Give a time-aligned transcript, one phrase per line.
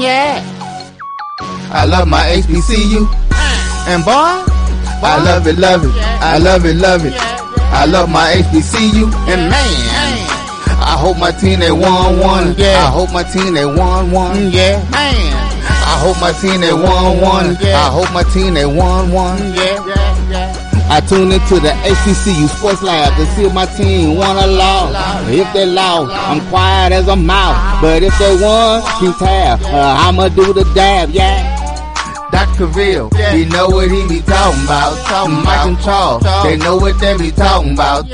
[0.00, 0.42] Yeah.
[1.72, 3.06] I love my HBCU.
[3.30, 3.86] Uh.
[3.88, 4.12] And boy,
[5.02, 5.92] I love it, love it.
[6.20, 7.14] I love it, love it.
[7.72, 9.04] I love my HBCU.
[9.28, 10.26] And man,
[10.80, 12.54] I hope my team they won one.
[12.56, 12.84] Yeah.
[12.86, 14.50] I hope my team they won one.
[14.50, 14.78] Yeah.
[14.90, 15.32] Man.
[15.86, 17.56] I hope my team they won one.
[17.60, 17.78] Yeah.
[17.78, 19.38] I hope my team they won one.
[19.38, 20.05] Mm, yeah.
[20.88, 25.28] I tune into the HBCU Sports Lab to see if my team won or lost.
[25.28, 27.82] If they lost, I'm quiet as a mouse.
[27.82, 29.60] But if they won, keep tab.
[29.62, 31.54] Uh, I'ma do the dab, yeah.
[32.30, 32.66] Dr.
[32.66, 34.92] Ville, he know what he be talking about.
[35.44, 38.04] Mike and Charles, they know what they be talking about.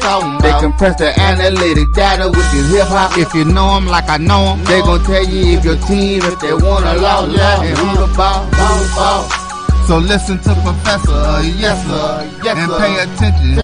[0.40, 3.18] They compress the analytic data with this hip hop.
[3.18, 6.22] If you know them like I know them, they gon' tell you if your team,
[6.22, 9.41] if they won or lost, and who the ball, ball, ball.
[9.86, 13.60] So listen to Professor, yes sir, yes, and pay attention.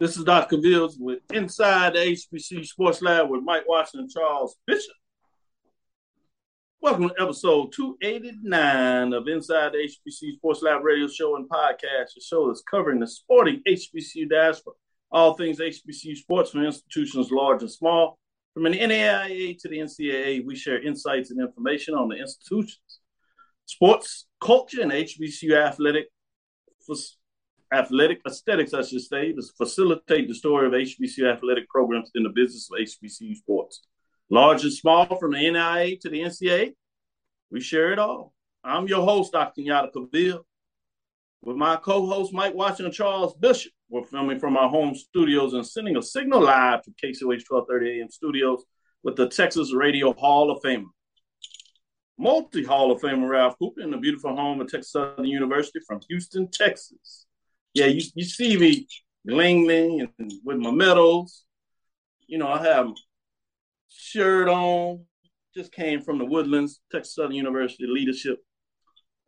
[0.00, 0.56] This is Dr.
[0.56, 3.64] Vills with Inside the HBC Sports Lab with Mike
[3.94, 4.94] and Charles Bishop.
[6.80, 12.14] Welcome to episode 289 of Inside the HBC Sports Lab radio show and podcast.
[12.14, 14.72] The show is covering the sporting HBCU diaspora,
[15.10, 18.18] all things HBCU sports from institutions large and small.
[18.54, 22.91] From an NAIA to the NCAA, we share insights and information on the institutions,
[23.72, 26.06] sports, culture, and HBCU athletic
[27.72, 32.28] athletic aesthetics, I should say, to facilitate the story of HBCU athletic programs in the
[32.28, 33.82] business of HBCU sports.
[34.30, 36.74] Large and small, from the NIA to the NCAA,
[37.50, 38.32] we share it all.
[38.64, 39.62] I'm your host, Dr.
[39.62, 40.40] Yada Cavill.
[41.42, 43.72] With my co-host, Mike Washington and Charles Bishop.
[43.88, 48.10] We're filming from our home studios and sending a signal live to KCOH 1230 AM
[48.10, 48.64] studios
[49.02, 50.90] with the Texas Radio Hall of Fame.
[52.18, 56.00] Multi Hall of Famer Ralph Cooper in the beautiful home of Texas Southern University from
[56.08, 57.26] Houston, Texas.
[57.74, 58.86] Yeah, you, you see me
[59.28, 61.44] glingling and with my medals.
[62.26, 62.90] You know, I have
[63.88, 65.04] shirt on.
[65.54, 68.38] Just came from the Woodlands, Texas Southern University Leadership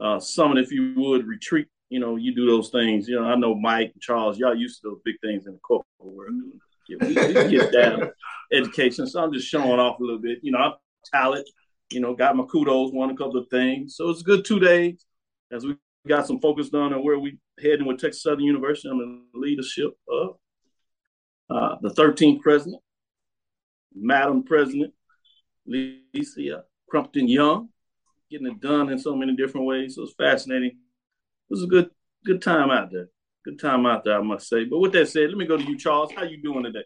[0.00, 1.68] uh, Summit, if you would, retreat.
[1.90, 3.06] You know, you do those things.
[3.08, 5.58] You know, I know Mike and Charles, y'all used to those big things in the
[5.58, 6.34] corporate world.
[6.88, 8.10] Yeah, we, we get down
[8.52, 9.06] education.
[9.06, 10.38] So I'm just showing off a little bit.
[10.42, 10.72] You know, I'm
[11.12, 11.48] talent.
[11.90, 13.96] You know, got my kudos, won a couple of things.
[13.96, 15.04] So it's a good two days
[15.52, 15.76] as we
[16.08, 19.92] got some focus done on where we heading with Texas Southern University under the leadership
[20.08, 20.36] of
[21.50, 22.82] uh, the 13th president,
[23.94, 24.92] Madam President
[25.68, 27.68] Lesia Crumpton Young,
[28.30, 29.94] getting it done in so many different ways.
[29.94, 30.70] So it's fascinating.
[30.70, 31.90] It was a good
[32.24, 33.08] good time out there.
[33.44, 34.64] Good time out there, I must say.
[34.64, 36.10] But with that said, let me go to you, Charles.
[36.16, 36.84] How you doing today?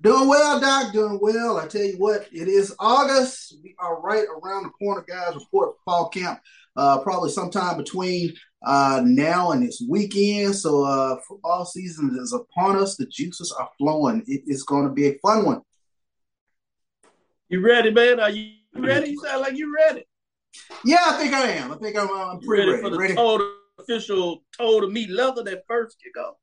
[0.00, 0.92] Doing well, Doc.
[0.92, 1.58] Doing well.
[1.58, 3.56] I tell you what, it is August.
[3.64, 5.34] We are right around the corner, guys.
[5.34, 6.38] Report fall camp.
[6.76, 8.32] Uh, probably sometime between
[8.64, 10.54] uh, now and this weekend.
[10.54, 12.96] So uh, football season is upon us.
[12.96, 14.22] The juices are flowing.
[14.28, 15.62] It is going to be a fun one.
[17.48, 18.20] You ready, man?
[18.20, 19.10] Are you ready?
[19.10, 20.04] You sound like you ready.
[20.84, 21.72] Yeah, I think I am.
[21.72, 22.82] I think I'm, I'm pretty ready, ready.
[22.82, 23.14] for the ready.
[23.16, 23.57] total
[23.88, 26.34] official toe to meet leather that first kickoff.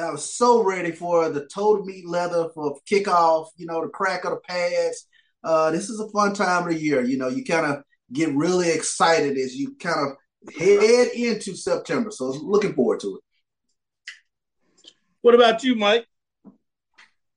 [0.00, 3.48] I was so ready for the total meat leather for kickoff.
[3.56, 5.06] You know, the crack of the pads.
[5.42, 7.02] Uh, this is a fun time of the year.
[7.02, 7.82] You know, you kind of
[8.12, 12.10] get really excited as you kind of head into September.
[12.10, 13.22] So looking forward to it.
[15.22, 16.06] What about you, Mike?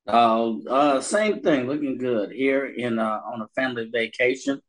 [0.05, 4.61] Uh, uh, same thing, looking good here in uh, on a family vacation.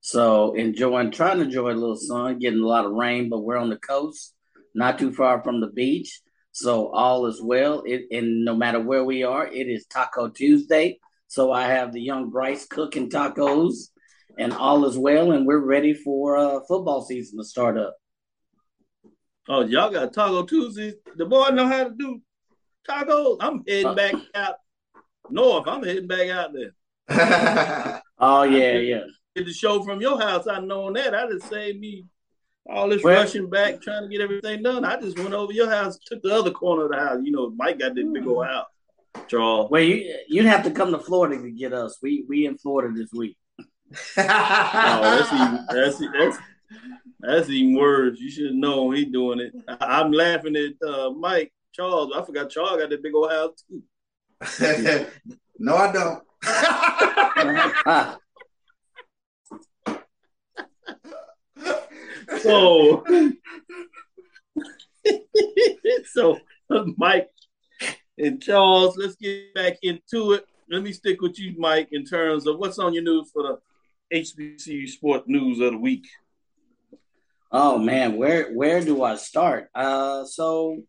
[0.00, 3.58] So enjoying, trying to enjoy a little sun, getting a lot of rain, but we're
[3.58, 4.34] on the coast,
[4.74, 6.20] not too far from the beach.
[6.52, 7.82] So all is well.
[7.86, 10.98] It, and no matter where we are, it is Taco Tuesday.
[11.28, 13.90] So I have the young Bryce cooking tacos,
[14.36, 15.32] and all is well.
[15.32, 17.94] And we're ready for uh, football season to start up.
[19.48, 20.94] Oh, y'all got Taco Tuesdays.
[21.16, 22.20] The boy know how to do
[22.88, 23.36] tacos.
[23.40, 24.54] I'm heading uh, back out
[25.28, 25.68] north.
[25.68, 26.72] I'm heading back out there.
[28.18, 29.02] oh yeah, yeah.
[29.36, 30.46] Get the show from your house.
[30.46, 31.14] I knowing that.
[31.14, 32.06] I just saved me
[32.68, 34.84] all this well, rushing back, trying to get everything done.
[34.84, 37.18] I just went over your house, took the other corner of the house.
[37.22, 38.66] You know, Mike got this big old house.
[39.28, 39.70] Charles.
[39.70, 41.98] Well, you you'd have to come to Florida to get us.
[42.02, 43.36] We we in Florida this week.
[43.90, 46.38] oh, that's even, that's that's
[47.20, 48.18] that's even worse.
[48.20, 49.52] You should know he doing it.
[49.68, 52.12] I, am laughing at uh, Mike Charles.
[52.14, 53.82] I forgot Charles got that big old house too.
[55.58, 56.22] no, I don't.
[62.38, 63.04] so,
[66.12, 66.38] so
[66.96, 67.28] Mike
[68.18, 70.46] and Charles, let's get back into it.
[70.70, 73.58] Let me stick with you, Mike, in terms of what's on your news for the
[74.16, 76.06] HBCU Sport News of the Week.
[77.52, 79.68] Oh man, where where do I start?
[79.74, 80.82] Uh, so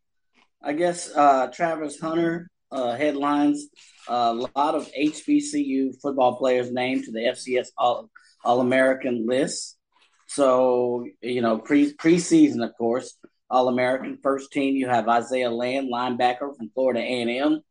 [0.62, 3.68] I guess uh, Travis Hunter uh, headlines
[4.08, 8.10] a lot of HBCU football players named to the FCS All
[8.44, 9.78] All American list.
[10.34, 13.18] So you know pre preseason, of course,
[13.50, 14.76] All American first team.
[14.76, 17.62] You have Isaiah Land, linebacker from Florida A and M.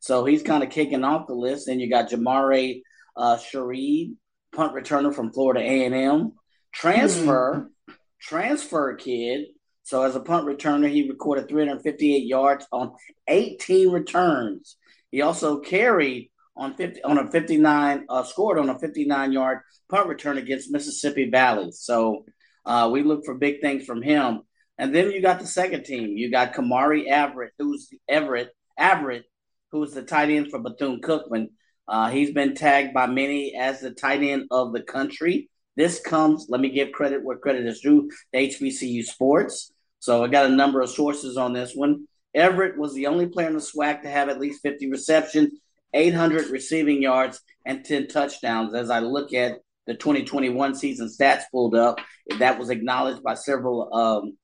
[0.00, 1.66] So he's kind of kicking off the list.
[1.66, 2.82] Then you got Jamari
[3.16, 4.14] uh, Sheread,
[4.52, 6.32] punt returner from Florida A and M.
[6.72, 7.54] Transfer.
[7.54, 9.46] Mm-hmm transfer kid.
[9.82, 12.92] So as a punt returner, he recorded 358 yards on
[13.26, 14.76] 18 returns.
[15.10, 16.30] He also carried
[16.60, 21.30] on 50 on a 59 uh, scored on a 59 yard punt return against Mississippi
[21.30, 21.72] Valley.
[21.72, 22.24] So
[22.64, 24.42] uh, we look for big things from him.
[24.78, 26.16] And then you got the second team.
[26.16, 28.48] You got Kemari Averett, who's Averett
[28.78, 29.24] Averett,
[29.72, 31.48] who's the tight end for Bethune Cookman.
[31.88, 35.50] Uh, he's been tagged by many as the tight end of the country.
[35.76, 39.72] This comes, let me give credit where credit is due, to HBCU Sports.
[39.98, 42.06] So I got a number of sources on this one.
[42.36, 45.52] Averett was the only player in the SWAC to have at least 50 receptions,
[45.92, 48.74] 800 receiving yards, and 10 touchdowns.
[48.74, 52.00] As I look at the 2021 season stats pulled up,
[52.38, 54.36] that was acknowledged by several um,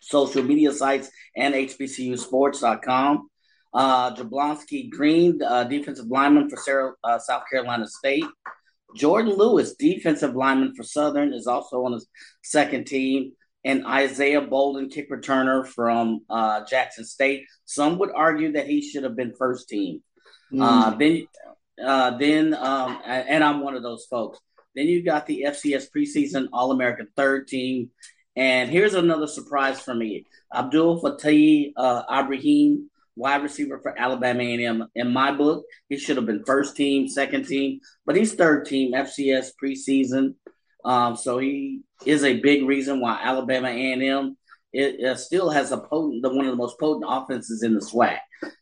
[0.00, 3.28] social media sites and HBCUsports.com.
[3.74, 8.24] Uh, Jeblonski Green, uh, defensive lineman for Sarah, uh, South Carolina State.
[8.94, 12.06] Jordan Lewis, defensive lineman for Southern, is also on his
[12.42, 13.32] second team.
[13.64, 17.46] And Isaiah Bolden, kick returner from uh, Jackson State.
[17.64, 20.02] Some would argue that he should have been first team.
[20.52, 20.62] Mm.
[20.62, 21.26] Uh, then,
[21.84, 24.38] uh, then, um, and I'm one of those folks.
[24.74, 27.90] Then you got the FCS preseason All American third team.
[28.34, 34.86] And here's another surprise for me Abdul Fatai uh, Ibrahim wide receiver for Alabama A&M.
[34.94, 38.92] In my book, he should have been first team, second team, but he's third team
[38.94, 40.34] FCS preseason.
[40.84, 44.36] Um, so he is a big reason why Alabama A&M
[44.72, 47.80] it, it still has a potent, the, one of the most potent offenses in the
[47.80, 48.18] SWAC.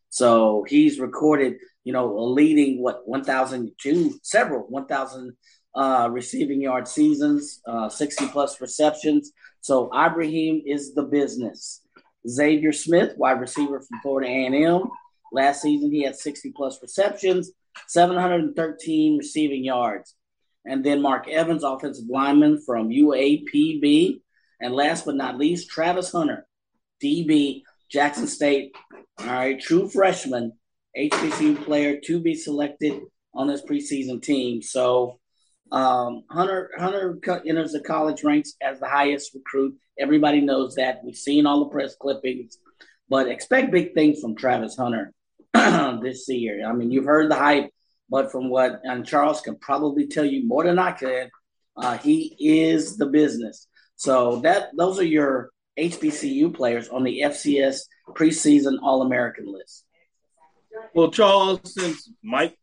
[0.08, 5.36] So he's recorded, you know, leading what 1,002, several 1,000
[5.74, 9.32] uh, receiving yard seasons, uh, 60 plus receptions.
[9.60, 11.82] So Ibrahim is the business.
[12.28, 14.82] Xavier Smith, wide receiver from Florida A&M.
[15.32, 17.52] Last season, he had 60 plus receptions,
[17.88, 20.14] 713 receiving yards.
[20.66, 24.20] And then Mark Evans, offensive lineman from UAPB.
[24.60, 26.46] And last but not least, Travis Hunter,
[27.02, 28.74] DB, Jackson State.
[29.18, 30.52] All right, true freshman,
[30.96, 33.00] HBCU player to be selected
[33.34, 34.62] on this preseason team.
[34.62, 35.20] So
[35.72, 39.76] um, Hunter Hunter enters the college ranks as the highest recruit.
[39.98, 41.00] Everybody knows that.
[41.04, 42.58] We've seen all the press clippings,
[43.08, 45.12] but expect big things from Travis Hunter
[46.02, 46.66] this year.
[46.66, 47.70] I mean, you've heard the hype,
[48.08, 51.30] but from what and Charles can probably tell you more than I can,
[51.76, 53.68] uh, he is the business.
[53.96, 59.84] So that those are your HBCU players on the FCS preseason All American list.
[60.94, 62.56] Well, Charles, since Mike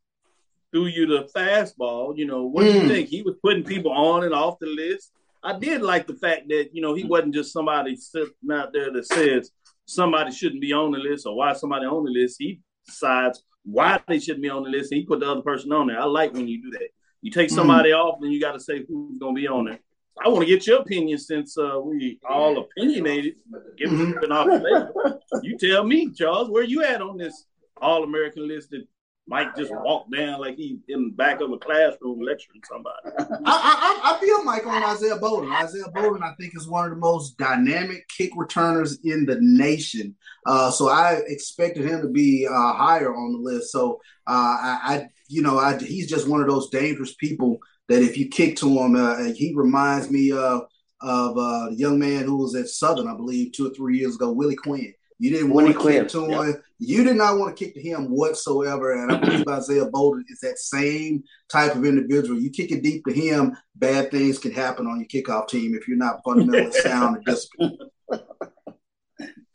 [0.72, 2.18] threw you the fastball.
[2.18, 2.88] You know, what do you hmm.
[2.88, 3.10] think?
[3.10, 5.12] He was putting people on and off the list.
[5.44, 8.92] I did like the fact that you know he wasn't just somebody sitting out there
[8.92, 9.52] that says
[9.86, 12.38] somebody shouldn't be on the list or why somebody on the list.
[12.40, 15.72] He decides why they shouldn't be on the list and he put the other person
[15.72, 16.00] on there.
[16.00, 16.90] I like when you do that.
[17.22, 17.56] You take hmm.
[17.56, 17.98] somebody mm.
[17.98, 19.80] off, then you got to say who's going to be on there.
[20.24, 23.36] I want to get your opinion since uh, we all opinionated.
[23.78, 24.24] Give mm-hmm.
[24.24, 27.46] an off You tell me, Charles, where you at on this
[27.82, 28.88] All American listed.
[29.30, 32.96] Mike just walked down like he in the back of a classroom lecturing somebody.
[33.46, 35.52] I, I, I feel Mike on Isaiah Bolden.
[35.52, 40.16] Isaiah Bolden, I think, is one of the most dynamic kick returners in the nation.
[40.46, 43.74] Uh, so I expected him to be uh, higher on the list.
[43.74, 48.02] So uh, I, I, you know, I, he's just one of those dangerous people that
[48.02, 50.68] if you kick to him, uh, he reminds me of
[51.02, 54.16] of uh, the young man who was at Southern, I believe, two or three years
[54.16, 54.94] ago, Willie Quinn.
[55.20, 56.46] You didn't want to Quinn, kick to yep.
[56.46, 56.64] him.
[56.80, 58.94] You did not want to kick to him whatsoever.
[58.94, 62.40] And I believe Isaiah Bolden is that same type of individual.
[62.40, 65.88] You kick it deep to him, bad things can happen on your kickoff team if
[65.88, 67.80] you're not fundamentally sound and disciplined.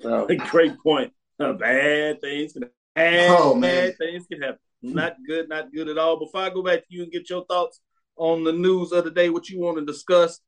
[0.01, 1.13] So, Great point.
[1.39, 2.63] Uh, bad things can
[2.97, 3.27] happen.
[3.31, 3.61] Oh.
[3.61, 4.59] Bad things can happen.
[4.83, 6.19] Not good, not good at all.
[6.19, 7.81] Before I go back to you and get your thoughts
[8.17, 10.41] on the news of the day, what you want to discuss,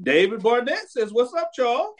[0.00, 1.96] David Barnett says, What's up, Charles?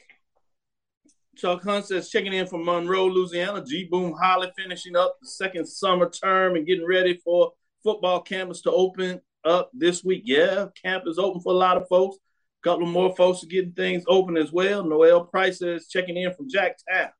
[1.36, 3.64] Chuck Hunt says, checking in from Monroe, Louisiana.
[3.64, 8.60] G Boom Holly finishing up the second summer term and getting ready for football campus
[8.62, 10.22] to open up this week.
[10.24, 12.18] Yeah, camp is open for a lot of folks.
[12.62, 14.84] A couple more folks are getting things open as well.
[14.84, 17.10] Noel Price says, checking in from Jacktown.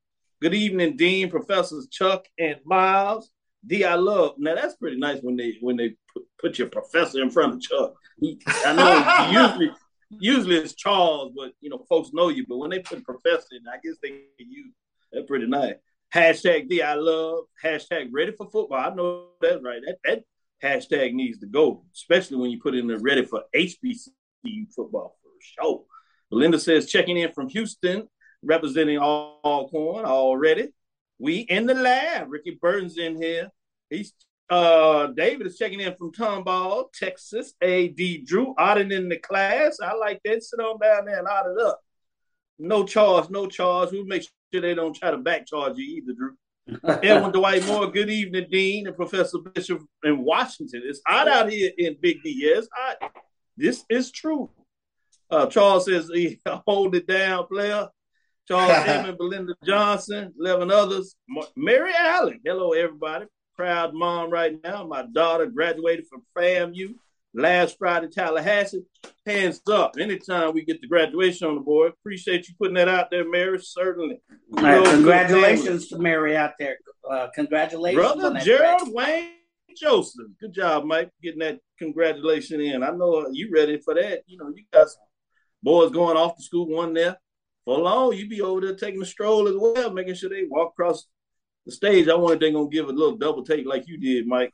[0.40, 3.30] Good evening, Dean, Professors Chuck and Miles.
[3.66, 4.34] D, I love.
[4.38, 7.60] Now that's pretty nice when they when they put, put your professor in front of
[7.60, 7.94] Chuck.
[8.20, 9.70] He, I know usually
[10.18, 12.44] usually it's Charles, but you know folks know you.
[12.48, 14.72] But when they put professor in, I guess they can use
[15.12, 15.74] that's pretty nice.
[16.14, 17.44] Hashtag D, I love.
[17.62, 18.78] Hashtag ready for football.
[18.78, 19.80] I know that's right.
[19.86, 20.24] That that
[20.62, 25.30] hashtag needs to go, especially when you put in the ready for HBCU football for
[25.40, 25.84] sure.
[26.30, 28.08] Belinda says checking in from Houston,
[28.42, 30.68] representing all, Alcorn already.
[31.18, 32.30] We in the lab.
[32.30, 33.50] Ricky Burton's in here.
[33.90, 34.12] He's
[34.52, 37.54] uh David is checking in from Tomball, Texas.
[37.62, 39.78] AD Drew Audit in the class.
[39.82, 40.42] I like that.
[40.42, 41.80] Sit on down there and audit up.
[42.58, 43.92] No charge, no charge.
[43.92, 46.36] We'll make sure they don't try to back charge you either, Drew.
[47.02, 50.82] Edwin Dwight Moore, good evening, Dean and Professor Bishop in Washington.
[50.84, 52.34] It's hot out here in Big D.
[52.36, 53.10] Yeah, it's hot.
[53.56, 54.50] This is true.
[55.30, 57.88] Uh, Charles says he hold it down, player.
[58.46, 61.16] Charles Edmund, Belinda Johnson, 11 others.
[61.28, 63.26] Ma- Mary Allen, hello, everybody.
[63.56, 64.84] Proud mom right now.
[64.84, 66.94] My daughter graduated from FAMU
[67.34, 68.84] last Friday, Tallahassee.
[69.26, 69.96] Hands up.
[69.98, 73.58] Anytime we get the graduation on the board, appreciate you putting that out there, Mary.
[73.60, 74.20] Certainly.
[74.50, 76.78] right, congratulations to Mary out there.
[77.08, 79.30] Uh, congratulations, on Brother Gerald Wayne
[79.76, 80.26] Joseph.
[80.40, 82.82] Good job, Mike, getting that congratulation in.
[82.82, 84.22] I know you ready for that.
[84.26, 85.02] You know, you got some
[85.62, 87.18] boys going off to school, one there.
[87.64, 90.72] For long, you be over there taking a stroll as well, making sure they walk
[90.72, 91.06] across
[91.66, 92.08] the stage.
[92.08, 94.52] I wonder if they're to give a little double take like you did, Mike.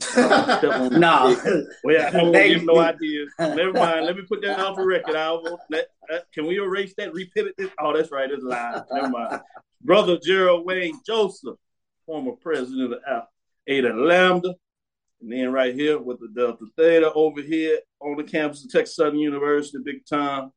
[0.00, 1.36] Step on the No.
[1.84, 3.26] Well, I They- give no idea.
[3.38, 4.06] Never mind.
[4.06, 5.14] Let me put that off the record.
[5.14, 7.12] I won't let, uh, can we erase that?
[7.12, 7.70] Repivot this?
[7.78, 8.30] Oh, that's right.
[8.30, 8.84] It's live.
[8.90, 9.40] Never mind.
[9.82, 11.56] Brother Gerald Wayne Joseph,
[12.06, 13.24] former president of
[13.66, 14.54] Ada Lambda.
[15.20, 18.96] And then right here with the Delta Theta over here on the campus of Texas
[18.96, 20.50] Southern University, big time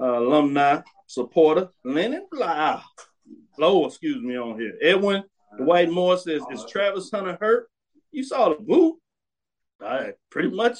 [0.00, 2.80] uh, alumni supporter, Lennon Blau.
[3.58, 4.74] Low, excuse me, on here.
[4.80, 5.24] Edwin
[5.56, 7.68] Dwight Moore says, Is Travis Hunter hurt?
[8.10, 8.96] You saw the boot.
[9.80, 10.78] All right, pretty much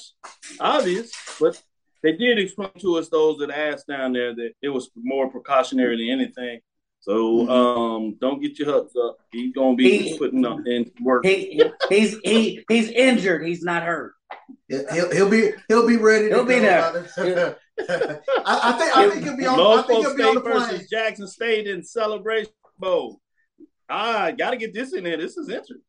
[0.59, 1.61] obvious, but
[2.03, 5.97] they did explain to us, those that asked down there, that it was more precautionary
[5.97, 6.59] than anything.
[7.01, 9.19] So um, don't get your hopes up.
[9.31, 11.25] He's gonna be He- putting up in work.
[11.25, 13.45] He, he's he he's injured.
[13.45, 14.15] He's not hurt.
[14.67, 16.27] He'll, he'll be he'll be ready.
[16.27, 16.83] He'll to be there.
[17.89, 19.79] I, I think I think he'll be on.
[19.79, 20.87] I think he'll be on State the plane.
[20.91, 23.19] Jackson State in Celebration Bowl.
[23.89, 25.17] Ah, got to get this in there.
[25.17, 25.81] This is interesting.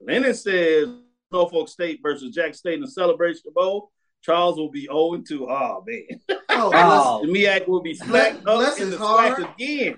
[0.00, 0.88] Then it says
[1.32, 3.90] Norfolk State versus Jack State in the Celebration Bowl.
[4.22, 5.48] Charles will be 0 2.
[5.48, 6.20] Oh, man.
[6.48, 7.24] Oh, Oh.
[7.24, 9.38] The MEAC will be smacked up bless in the heart.
[9.38, 9.96] again.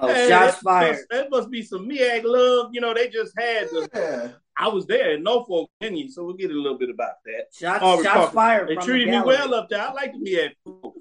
[0.00, 0.92] Oh, Hey, shots fired.
[0.96, 2.70] Must, that must be some MEAC love.
[2.72, 3.88] You know, they just had the.
[3.94, 4.28] yeah.
[4.58, 7.46] I was there in Norfolk, Virginia, so we'll get a little bit about that.
[7.54, 8.68] Shots, shots fired.
[8.68, 9.80] They treated the me well up there.
[9.80, 10.91] I like the MEAC.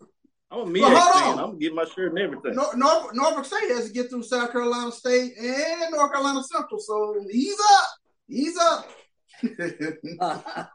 [0.52, 1.34] I'm a MEAC Well, hold fan.
[1.34, 1.40] on.
[1.40, 2.56] I'm going to get my shirt and everything.
[2.56, 6.80] Nor- Nor- Norfolk State has to get through South Carolina State and North Carolina Central,
[6.80, 7.88] so he's up.
[8.28, 8.90] He's up.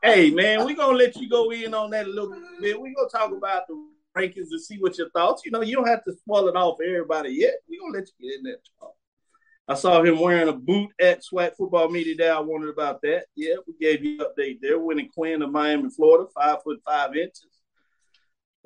[0.02, 2.30] Hey man, we're gonna let you go in on that a little
[2.60, 2.80] bit.
[2.80, 3.74] We're gonna talk about the
[4.16, 5.42] rankings and see what your thoughts.
[5.44, 7.54] You know, you don't have to spoil it off for everybody yet.
[7.68, 8.56] We're gonna let you get in there.
[8.80, 8.94] Talk.
[9.68, 12.28] I saw him wearing a boot at SWAC football media day.
[12.28, 13.26] I wondered about that.
[13.36, 14.78] Yeah, we gave you an update there.
[14.78, 17.46] Winning Quinn of Miami, Florida, five foot five inches.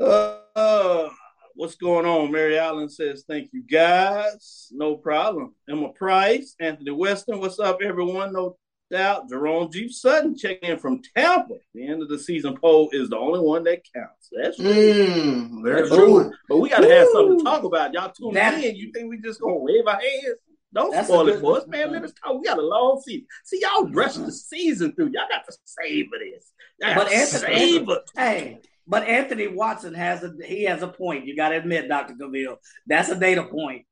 [0.01, 1.09] Uh,
[1.55, 2.33] what's going on?
[2.33, 4.69] Mary Allen says, Thank you, guys.
[4.73, 5.55] No problem.
[5.69, 8.33] Emma Price, Anthony Weston, what's up, everyone?
[8.33, 8.57] No
[8.91, 9.29] doubt.
[9.29, 9.89] Jerome G.
[9.91, 11.55] Sutton checking in from Tampa.
[11.75, 14.31] The end of the season poll is the only one that counts.
[14.33, 14.67] That's true.
[14.73, 16.33] Mm, very That's true.
[16.49, 17.93] But we got to have something to talk about.
[17.93, 18.77] Y'all tune That- in.
[18.77, 20.39] You think we just gonna wave our hands?
[20.73, 21.91] Don't That's spoil it for us, man.
[21.91, 22.39] Let us talk.
[22.39, 23.27] We got a long season.
[23.45, 25.07] See, y'all rush the season through.
[25.13, 26.53] Y'all got to savor this.
[26.81, 27.99] Y'all But to Anthony- savor.
[28.17, 28.61] Hey,
[28.91, 31.25] but Anthony Watson has a he has a point.
[31.25, 32.57] You got to admit, Doctor Cavill,
[32.87, 33.87] that's a data point.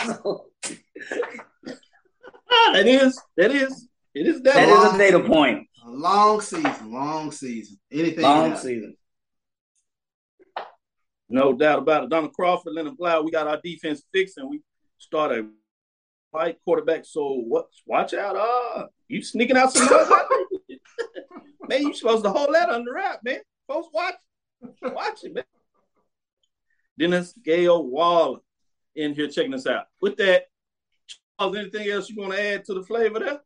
[2.56, 3.20] Ah, that is.
[3.36, 3.88] That is.
[4.14, 4.54] It is that.
[4.54, 5.66] that is a data point.
[5.84, 7.78] Long season, long season.
[7.90, 8.96] Anything Long season.
[11.28, 12.10] No doubt about it.
[12.10, 14.60] Donald Crawford, Leonard Flower, we got our defense fixed and we
[14.98, 15.48] started
[16.30, 17.04] white quarterback.
[17.06, 18.36] So what watch out.
[18.36, 19.88] Uh you sneaking out some
[21.68, 23.40] Man, you supposed to hold that under wrap, man.
[23.66, 24.14] Folks watch.
[24.82, 25.44] Watch it, man.
[26.98, 28.40] Dennis Gale Wall
[28.94, 29.86] in here checking us out.
[30.00, 30.44] With that,
[31.38, 33.40] Charles, anything else you want to add to the flavor there?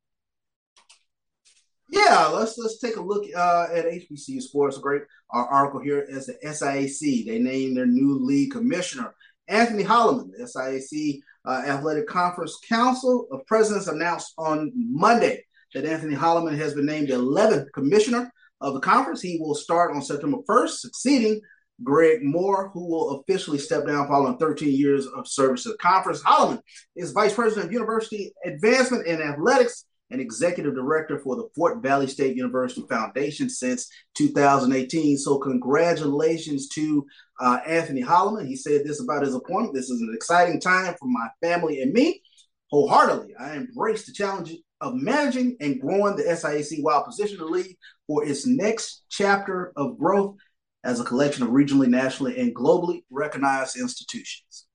[1.90, 4.76] Yeah, let's let's take a look uh, at HBCU sports.
[4.76, 7.26] Great uh, article here as the SIAC.
[7.26, 9.14] They named their new league commissioner,
[9.48, 10.30] Anthony Holloman.
[10.36, 16.74] The SIAC uh, Athletic Conference Council of Presidents announced on Monday that Anthony Holloman has
[16.74, 19.20] been named the 11th commissioner of the conference.
[19.20, 21.40] He will start on September 1st, succeeding
[21.82, 26.22] Greg Moore, who will officially step down following 13 years of service to the conference.
[26.22, 26.60] Holloman
[26.96, 32.06] is vice president of university advancement and athletics and executive director for the Fort Valley
[32.06, 35.18] State University Foundation since 2018.
[35.18, 37.06] So, congratulations to
[37.40, 38.46] uh, Anthony Holloman.
[38.46, 39.74] He said this about his appointment.
[39.74, 42.22] This is an exciting time for my family and me.
[42.70, 47.76] Wholeheartedly, I embrace the challenge of managing and growing the SIAC while positioning the league
[48.06, 50.36] for its next chapter of growth
[50.84, 54.66] as a collection of regionally, nationally, and globally recognized institutions.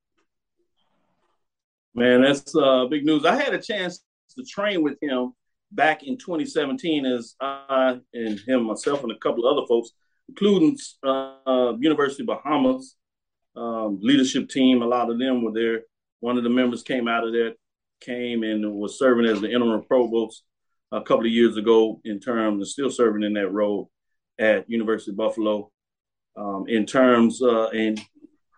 [1.95, 3.25] Man, that's uh, big news.
[3.25, 4.03] I had a chance
[4.35, 5.33] to train with him
[5.71, 9.91] back in 2017 as I and him, myself, and a couple of other folks,
[10.27, 12.95] including uh, University of Bahamas
[13.55, 14.81] um, leadership team.
[14.81, 15.81] A lot of them were there.
[16.19, 17.53] One of the members came out of there,
[18.03, 20.43] came and was serving as the interim provost
[20.91, 23.89] a couple of years ago in terms of still serving in that role
[24.39, 25.71] at University of Buffalo.
[26.35, 28.01] Um, in terms, uh, and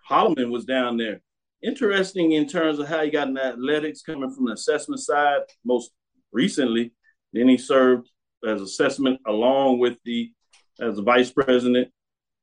[0.10, 1.22] Holloman was down there
[1.62, 5.92] interesting in terms of how he got in athletics coming from the assessment side most
[6.32, 6.94] recently.
[7.34, 8.10] Then he served
[8.46, 10.32] as assessment along with the
[10.80, 11.90] as the vice president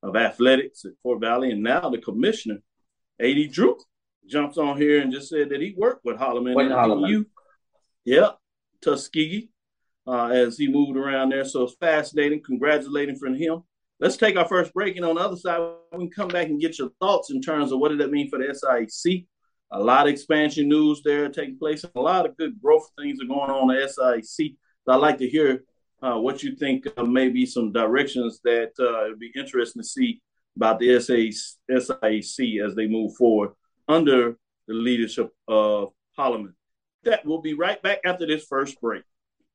[0.02, 2.59] of athletics at Fort Valley, and now the commissioner,
[3.21, 3.49] A.D.
[3.49, 3.76] Drew,
[4.26, 7.09] jumps on here and just said that he worked with Holloman With Holloman.
[7.09, 7.26] You,
[8.05, 8.31] yeah,
[8.83, 9.50] Tuskegee,
[10.07, 11.45] uh, as he moved around there.
[11.45, 12.43] So it's fascinating.
[12.45, 13.63] Congratulating from him.
[14.00, 15.61] Let's take our first break, and on the other side,
[15.93, 18.28] we can come back and get your thoughts in terms of what did that mean
[18.28, 19.26] for the SIC.
[19.71, 23.21] A lot of expansion news there taking place, and a lot of good growth things
[23.23, 24.56] are going on at SIC.
[24.85, 25.63] So I'd like to hear
[26.02, 30.21] uh, what you think uh, maybe some directions that uh, it'd be interesting to see
[30.56, 33.52] about the SIC as they move forward
[33.88, 36.54] under the leadership of Holloman.
[37.04, 39.02] That will be right back after this first break.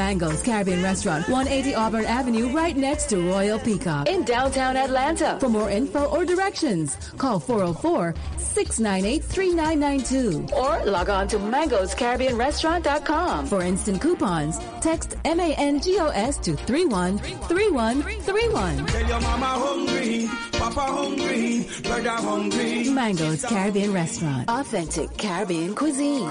[0.00, 0.20] going.
[0.20, 5.38] Mango's Caribbean Restaurant, 180 Auburn Avenue, right next to Royal Peacock in downtown Atlanta.
[5.38, 13.46] For more info or directions, call 404 698 3992 or log on to mangoscaribbeanrestaurant.com.
[13.46, 18.86] For instant coupons, text MANGOS to 313131.
[18.86, 22.88] Tell your mama hungry, papa hungry, brother hungry.
[22.90, 26.30] Mango's Caribbean Restaurant, authentic Caribbean cuisine.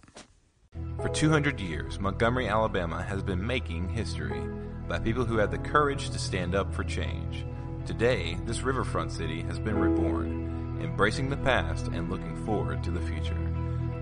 [1.01, 4.43] For 200 years, Montgomery, Alabama has been making history
[4.89, 7.45] by people who had the courage to stand up for change.
[7.87, 10.48] Today, this riverfront city has been reborn,
[10.81, 13.37] embracing the past and looking forward to the future.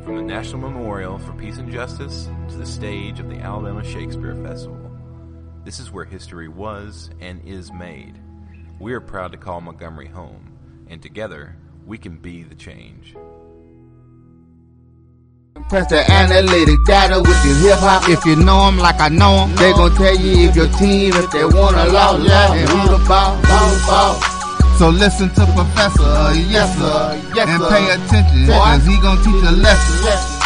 [0.05, 4.37] From the National Memorial for Peace and Justice to the stage of the Alabama Shakespeare
[4.37, 4.91] Festival,
[5.65, 8.21] this is where history was and is made.
[8.79, 10.53] We are proud to call Montgomery home,
[10.89, 13.17] and together we can be the change.
[15.69, 18.09] Press the analytic data with your hip hop.
[18.09, 21.13] If you know 'em like I know 'em, they gon' tell you if your team,
[21.15, 24.36] if they wanna loud, loud, and who the ball, the ball.
[24.79, 26.03] So listen to Professor,
[26.51, 30.39] yes sir, yes, and pay attention, cause he gon' teach a lesson.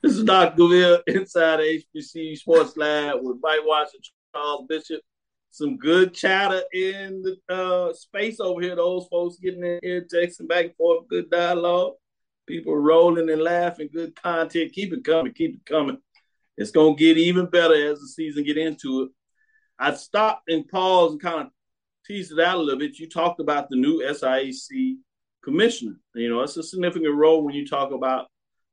[0.00, 0.56] This is Dr.
[0.56, 5.00] Gouville inside HBC Sports Lab with Mike Washington, Charles Bishop.
[5.50, 8.76] Some good chatter in the uh, space over here.
[8.76, 11.94] Those folks getting in here, texting back and forth, good dialogue.
[12.46, 14.72] People rolling and laughing, good content.
[14.72, 15.98] Keep it coming, keep it coming.
[16.56, 19.08] It's gonna get even better as the season get into it.
[19.76, 21.52] I stopped and paused and kind of
[22.10, 22.98] teased it out a little bit.
[22.98, 24.96] You talked about the new SIAC
[25.44, 25.96] commissioner.
[26.14, 28.26] You know, it's a significant role when you talk about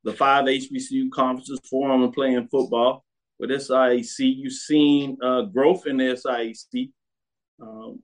[0.04, 3.04] the five HBCU conferences, four of them playing football.
[3.39, 6.91] With SIAC, you've seen uh, growth in the SIAC
[7.62, 8.00] um,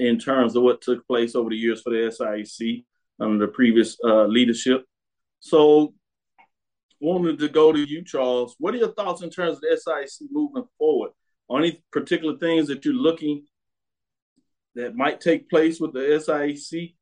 [0.00, 2.84] in terms of what took place over the years for the SIAC
[3.20, 4.84] under the previous uh, leadership.
[5.38, 5.94] So,
[6.98, 8.56] wanted to go to you, Charles.
[8.58, 11.12] What are your thoughts in terms of the SIAC moving forward?
[11.48, 13.44] Are any particular things that you're looking
[14.74, 16.94] that might take place with the SIAC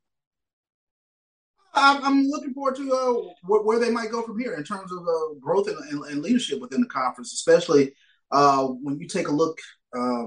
[1.79, 4.99] I'm, looking forward to uh, where, where, they might go from here in terms of
[5.07, 7.93] uh, growth and, and, and, leadership within the conference, especially
[8.31, 9.59] uh, when you take a look
[9.95, 10.25] uh,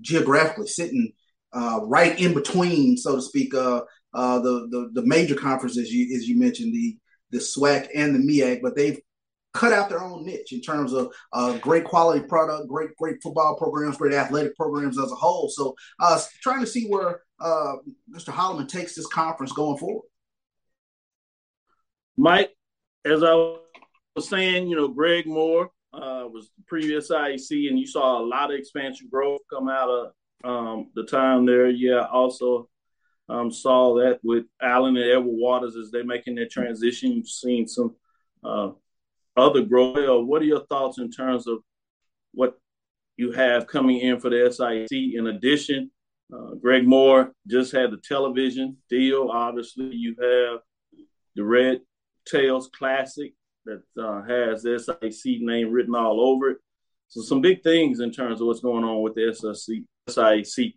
[0.00, 1.12] geographically, sitting
[1.52, 3.80] uh, right in between, so to speak, uh,
[4.12, 6.96] the, the, the major conferences, you, as you mentioned, the
[7.32, 9.00] the SWAC and the MEAC, but they've
[9.52, 13.56] cut out their own niche in terms of uh, great quality product, great great football
[13.56, 15.48] programs, great athletic programs as a whole.
[15.48, 17.76] So, uh, trying to see where uh,
[18.14, 18.32] Mr.
[18.32, 20.06] Holloman takes this conference going forward.
[22.16, 22.54] Mike,
[23.04, 23.34] as I
[24.14, 28.24] was saying, you know, Greg Moore uh, was the previous IEC, and you saw a
[28.24, 30.12] lot of expansion growth come out of
[30.44, 31.70] um, the time there.
[31.70, 32.68] Yeah, also
[33.28, 37.12] um, saw that with Allen and Edward Waters as they're making their transition.
[37.12, 37.96] You've seen some
[38.44, 38.70] uh,
[39.40, 40.26] other growth.
[40.26, 41.58] What are your thoughts in terms of
[42.32, 42.58] what
[43.16, 44.90] you have coming in for the SIC?
[45.14, 45.90] In addition,
[46.32, 49.30] uh, Greg Moore just had the television deal.
[49.32, 50.60] Obviously, you have
[51.34, 51.80] the Red
[52.26, 53.32] Tails Classic
[53.66, 56.58] that uh, has the SIC name written all over it.
[57.08, 59.82] So some big things in terms of what's going on with the SIC.
[60.08, 60.74] SIC.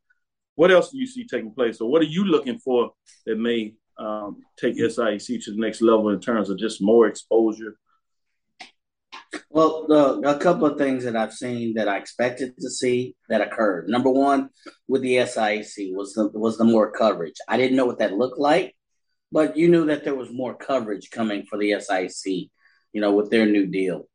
[0.56, 2.92] What else do you see taking place, or what are you looking for
[3.26, 7.76] that may um, take SIC to the next level in terms of just more exposure?
[9.54, 9.86] Well,
[10.26, 13.88] a couple of things that I've seen that I expected to see that occurred.
[13.88, 14.50] Number one,
[14.88, 17.36] with the SIC was the was the more coverage.
[17.48, 18.76] I didn't know what that looked like,
[19.32, 22.50] but you knew that there was more coverage coming for the SIC,
[22.94, 24.08] you know, with their new deal.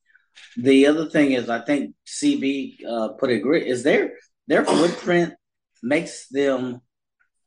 [0.57, 3.69] The other thing is, I think CB uh, put it great.
[3.69, 4.15] Is their
[4.49, 5.35] their footprint
[5.85, 6.81] makes them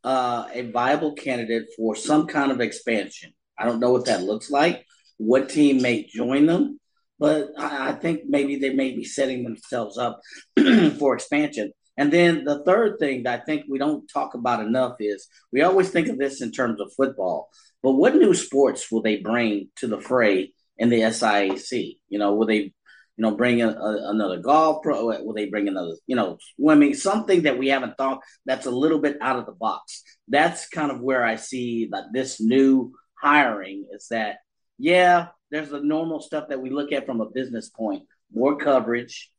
[0.05, 3.33] uh, a viable candidate for some kind of expansion.
[3.59, 4.85] I don't know what that looks like.
[5.17, 6.79] What team may join them,
[7.21, 10.19] but I, I think maybe they may be setting themselves up
[10.99, 11.71] for expansion.
[11.95, 15.61] And then the third thing that I think we don't talk about enough is we
[15.61, 17.49] always think of this in terms of football,
[17.83, 21.99] but what new sports will they bring to the fray in the SIAC?
[22.09, 22.73] You know, will they, you
[23.17, 25.11] know, bring a, a, another golf pro?
[25.11, 26.95] Uh, will they bring another, you know, swimming?
[26.95, 30.01] Something that we haven't thought that's a little bit out of the box.
[30.27, 34.37] That's kind of where I see that this new hiring is that,
[34.79, 39.31] yeah, there's the normal stuff that we look at from a business point, more coverage,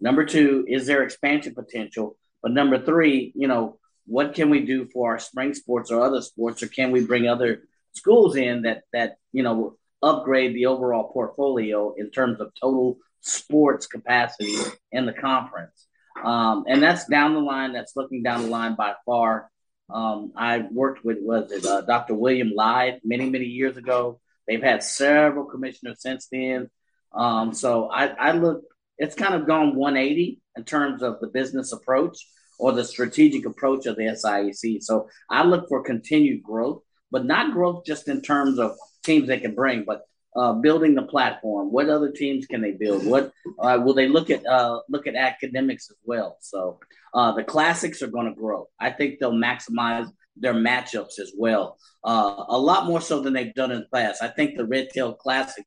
[0.00, 2.16] Number two, is there expansion potential?
[2.42, 6.22] But number three, you know, what can we do for our spring sports or other
[6.22, 11.12] sports, or can we bring other schools in that that you know upgrade the overall
[11.12, 14.54] portfolio in terms of total sports capacity
[14.92, 15.86] in the conference?
[16.24, 17.72] Um, and that's down the line.
[17.72, 19.50] That's looking down the line by far.
[19.90, 22.14] Um, I worked with was it uh, Dr.
[22.14, 24.20] William Lyde many many years ago.
[24.48, 26.70] They've had several commissioners since then.
[27.12, 28.62] Um, so I, I look
[28.98, 32.26] it's kind of gone 180 in terms of the business approach
[32.58, 34.82] or the strategic approach of the SIAC.
[34.82, 39.38] So I look for continued growth, but not growth just in terms of teams they
[39.38, 40.02] can bring, but
[40.36, 41.72] uh, building the platform.
[41.72, 43.06] What other teams can they build?
[43.06, 44.44] What uh, will they look at?
[44.44, 46.36] Uh, look at academics as well.
[46.40, 46.80] So
[47.14, 48.68] uh, the classics are going to grow.
[48.78, 53.54] I think they'll maximize their matchups as well, uh, a lot more so than they've
[53.54, 54.22] done in the past.
[54.22, 55.64] I think the Red Tail Classic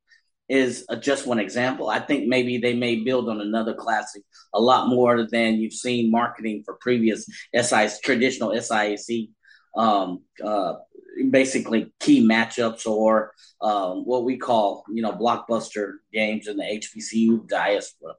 [0.50, 1.90] is just one example.
[1.90, 4.22] I think maybe they may build on another classic
[4.54, 9.30] a lot more than you've seen marketing for previous SIs, traditional SIAC,
[9.78, 10.74] um, uh,
[11.30, 13.32] basically key matchups or
[13.62, 18.14] um, what we call, you know, blockbuster games in the HBCU diaspora.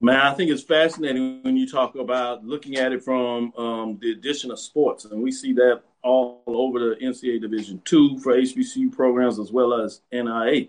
[0.00, 4.12] Man, I think it's fascinating when you talk about looking at it from um, the
[4.12, 8.92] addition of sports, and we see that all over the NCAA Division two for HBCU
[8.92, 10.66] programs as well as NIA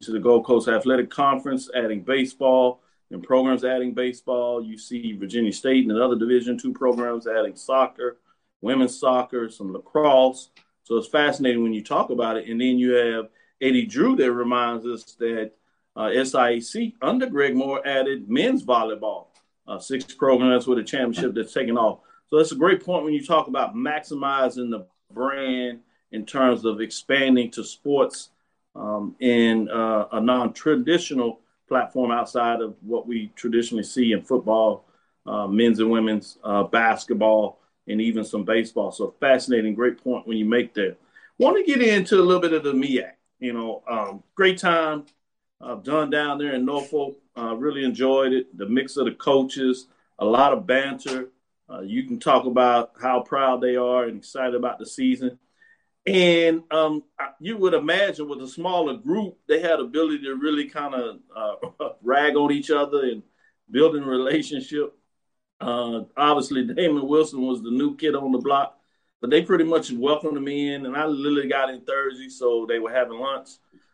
[0.00, 2.80] to the Gulf Coast Athletic Conference adding baseball
[3.10, 4.64] and programs adding baseball.
[4.64, 8.16] You see Virginia State and other Division two programs adding soccer,
[8.62, 10.50] women's soccer, some lacrosse.
[10.84, 12.48] So it's fascinating when you talk about it.
[12.48, 13.28] And then you have
[13.60, 15.52] Eddie Drew that reminds us that
[15.98, 19.26] uh, SIAC under Greg Moore added men's volleyball,
[19.66, 21.98] uh, six programs with a championship that's taken off.
[22.28, 25.80] So that's a great point when you talk about maximizing the brand
[26.12, 28.30] in terms of expanding to sports
[28.76, 34.84] um, in uh, a non-traditional platform outside of what we traditionally see in football,
[35.26, 37.58] uh, men's and women's uh, basketball,
[37.88, 38.92] and even some baseball.
[38.92, 40.96] So fascinating, great point when you make that.
[41.38, 43.10] Want to get into a little bit of the MEAC.
[43.40, 45.04] You know, um, great time
[45.60, 47.16] I've done down there in Norfolk.
[47.36, 48.56] Uh, really enjoyed it.
[48.56, 49.86] The mix of the coaches,
[50.18, 51.30] a lot of banter.
[51.70, 55.38] Uh, you can talk about how proud they are and excited about the season.
[56.06, 57.04] And um,
[57.38, 61.88] you would imagine with a smaller group, they had ability to really kind of uh,
[62.02, 63.22] rag on each other and
[63.70, 64.94] building relationship.
[65.60, 68.78] Uh, obviously, Damon Wilson was the new kid on the block,
[69.20, 70.86] but they pretty much welcomed him in.
[70.86, 73.50] And I literally got in Thursday, so they were having lunch.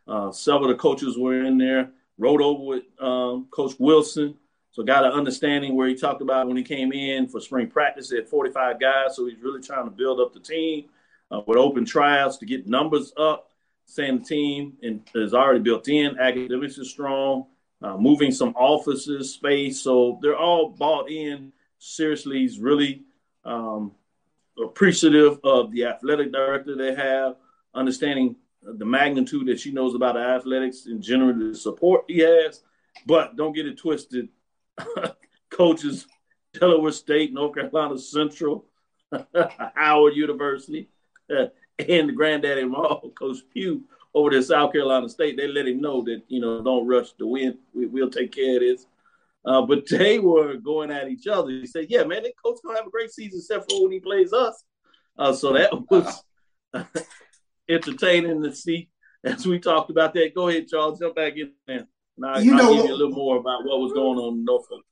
[0.06, 1.90] Uh, several of the coaches were in there.
[2.18, 4.36] Rode over with um, Coach Wilson,
[4.70, 8.12] so got an understanding where he talked about when he came in for spring practice
[8.12, 9.16] at 45 guys.
[9.16, 10.86] So he's really trying to build up the team
[11.30, 13.50] uh, with open tryouts to get numbers up.
[13.86, 16.18] Saying the team and is already built in.
[16.18, 17.46] Academics is strong.
[17.82, 21.52] Uh, moving some offices space, so they're all bought in.
[21.78, 23.02] Seriously, he's really
[23.44, 23.92] um,
[24.62, 27.36] appreciative of the athletic director they have,
[27.74, 32.62] understanding the magnitude that she knows about athletics and general the support he has.
[33.06, 34.28] But don't get it twisted.
[35.50, 36.06] Coaches,
[36.52, 38.66] Delaware State, North Carolina Central,
[39.74, 40.88] Howard University,
[41.30, 41.46] uh,
[41.78, 43.80] and the granddaddy of all, Coach Pough,
[44.14, 47.26] over there South Carolina State, they let him know that, you know, don't rush the
[47.26, 47.58] win.
[47.74, 48.86] We, will take care of this.
[49.44, 51.50] Uh, but they were going at each other.
[51.50, 53.92] He said, yeah, man, that coach going to have a great season except for when
[53.92, 54.64] he plays us.
[55.18, 56.22] Uh, so that was
[57.68, 58.88] entertaining to see
[59.24, 60.34] as we talked about that.
[60.34, 61.86] Go ahead, Charles, jump back in there.
[62.16, 64.44] Now, you I'll know, give you a little more about what was going on in
[64.44, 64.82] Norfolk.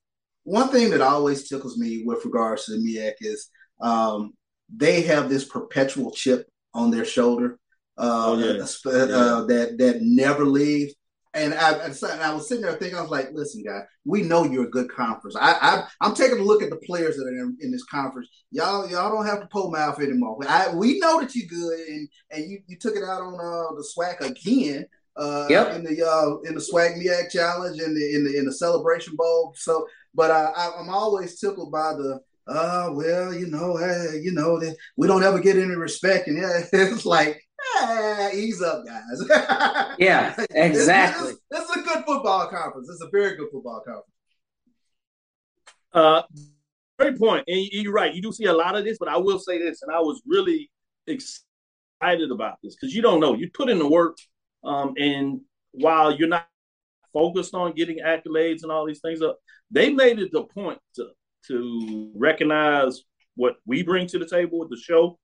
[0.44, 3.48] One thing that always tickles me with regards to the MEAC is
[3.80, 4.32] um,
[4.74, 7.58] they have this perpetual chip on their shoulder
[7.98, 8.62] uh, oh, yeah.
[8.62, 9.44] uh, yeah.
[9.46, 10.94] that that never leaves.
[11.34, 14.44] And I, and I was sitting there thinking, I was like, listen, guys, we know
[14.44, 15.34] you're a good conference.
[15.34, 18.28] I, I, am taking a look at the players that are in, in, this conference.
[18.50, 20.36] Y'all, y'all don't have to pull my mouth anymore.
[20.46, 23.74] I, we know that you're good, and and you, you took it out on uh,
[23.74, 24.86] the SWAC again.
[25.14, 25.74] Uh, yep.
[25.74, 29.14] in the uh, in the SWAC MEAC challenge in the in the in the celebration
[29.16, 29.54] bowl.
[29.56, 34.32] So, but I, I, I'm always tickled by the uh, well, you know, hey, you
[34.32, 37.41] know, that we don't ever get any respect, and yeah, it's like
[37.80, 39.96] hey, ease up, guys.
[39.98, 41.32] yeah, exactly.
[41.50, 42.88] This, is a good football conference.
[42.90, 44.06] It's a very good football conference.
[45.92, 46.22] Uh,
[46.98, 47.44] great point.
[47.46, 48.14] And you're right.
[48.14, 50.22] You do see a lot of this, but I will say this, and I was
[50.26, 50.70] really
[51.06, 53.34] excited about this because you don't know.
[53.34, 54.16] You put in the work,
[54.64, 55.40] um, and
[55.72, 56.46] while you're not
[57.12, 59.38] focused on getting accolades and all these things up,
[59.70, 61.08] they made it the point to
[61.48, 63.02] to recognize
[63.34, 65.18] what we bring to the table with the show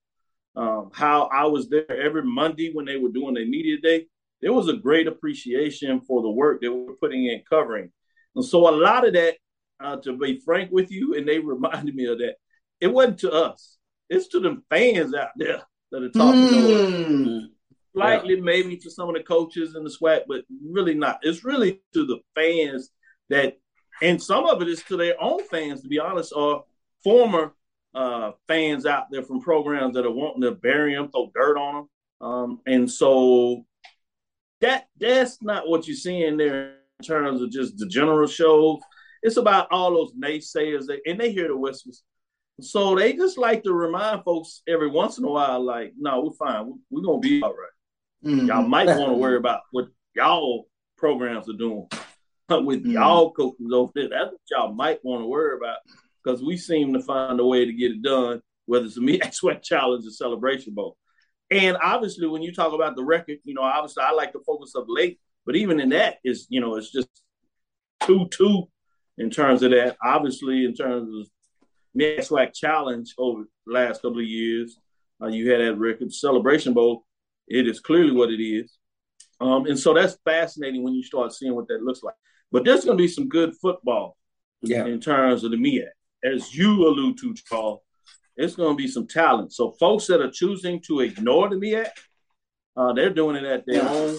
[0.57, 4.07] um, how I was there every Monday when they were doing their media day.
[4.41, 7.91] There was a great appreciation for the work they were putting in covering.
[8.37, 9.37] And so a lot of that,
[9.81, 12.37] uh, to be frank with you, and they reminded me of that,
[12.81, 13.79] it wasn't to us.
[14.09, 17.47] It's to the fans out there that are talking mm.
[17.95, 18.43] Slightly yeah.
[18.43, 21.19] maybe to some of the coaches in the SWAC, but really not.
[21.23, 22.91] It's really to the fans
[23.29, 23.59] that,
[24.03, 26.65] and some of it is to their own fans, to be honest, or
[27.03, 27.55] former
[27.95, 31.75] uh, fans out there from programs that are wanting to bury them, throw dirt on
[31.75, 31.89] them.
[32.21, 33.65] Um, and so
[34.61, 38.81] that that's not what you're seeing there in terms of just the general shows.
[39.23, 42.03] It's about all those naysayers, that, and they hear the whispers.
[42.61, 46.33] So they just like to remind folks every once in a while, like, no, we're
[46.33, 46.75] fine.
[46.91, 48.31] We're, gonna be all right.
[48.31, 48.47] mm-hmm.
[48.47, 51.89] Y'all might want to worry about what y'all programs are doing
[52.51, 52.93] with mm-hmm.
[52.93, 54.09] y'all coaches over there.
[54.09, 55.79] That's what y'all might want to worry about
[56.29, 59.21] because we seem to find a way to get it done, whether it's a MEAC
[59.43, 60.97] SWAC challenge or celebration bowl.
[61.51, 64.75] And obviously, when you talk about the record, you know, obviously I like to focus
[64.77, 67.09] up late, but even in that is, you know, it's just
[68.03, 68.65] two two
[69.17, 69.97] in terms of that.
[70.05, 71.31] Obviously, in terms of
[71.99, 74.79] MEAC SWAC challenge over the last couple of years,
[75.23, 77.07] uh, you had that record celebration bowl.
[77.47, 78.77] It is clearly what it is.
[79.41, 82.15] Um, and so that's fascinating when you start seeing what that looks like.
[82.53, 84.17] But there's going to be some good football
[84.61, 84.85] yeah.
[84.85, 85.87] in terms of the MEAC
[86.25, 87.81] as you allude to, Charles,
[88.37, 89.53] it's going to be some talent.
[89.53, 91.89] So folks that are choosing to ignore the MEAC,
[92.77, 94.19] uh, they're doing it at their own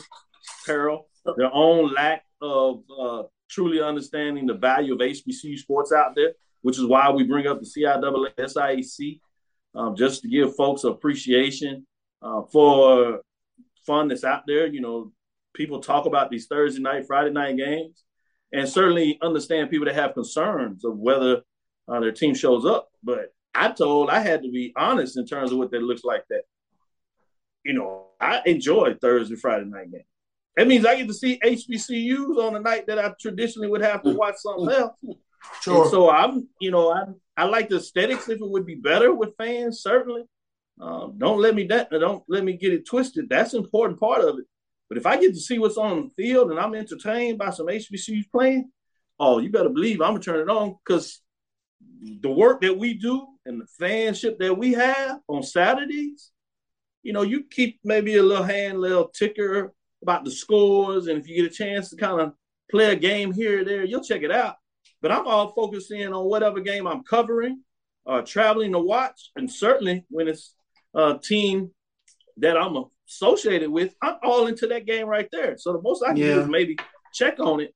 [0.66, 1.08] peril,
[1.38, 6.78] their own lack of uh, truly understanding the value of HBCU sports out there, which
[6.78, 9.20] is why we bring up the CIAA SIAC,
[9.76, 11.86] um, just to give folks appreciation
[12.22, 13.22] uh, for
[13.86, 14.68] fun that's out there.
[14.68, 15.14] You know,
[15.54, 18.04] people talk about these Thursday night, Friday night games,
[18.52, 21.42] and certainly understand people that have concerns of whether
[21.90, 22.90] uh, their team shows up.
[23.04, 26.24] But I told I had to be honest in terms of what that looks like.
[26.30, 26.44] That
[27.64, 30.06] you know, I enjoy Thursday, Friday night games.
[30.56, 34.04] That means I get to see HBCUs on the night that I traditionally would have
[34.04, 34.94] to watch something else.
[35.62, 35.84] Sure.
[35.84, 37.04] And so I'm, you know, I
[37.38, 40.24] I like the aesthetics if it would be better with fans, certainly.
[40.82, 43.30] Um, don't let me that don't let me get it twisted.
[43.30, 44.46] That's an important part of it.
[44.90, 47.68] But if I get to see what's on the field and I'm entertained by some
[47.68, 48.72] HBCUs playing,
[49.20, 51.22] oh, you better believe I'm gonna turn it on because
[52.22, 56.32] the work that we do and the fanship that we have on Saturdays,
[57.04, 61.28] you know, you keep maybe a little hand, little ticker about the scores, and if
[61.28, 62.34] you get a chance to kind of
[62.70, 64.56] play a game here or there, you'll check it out.
[65.02, 67.64] But I'm all focused in on whatever game I'm covering,
[68.06, 70.54] uh, traveling to watch, and certainly when it's
[70.94, 71.72] a team
[72.38, 75.58] that I'm associated with, I'm all into that game right there.
[75.58, 76.78] So the most I can do is maybe
[77.14, 77.74] check on it.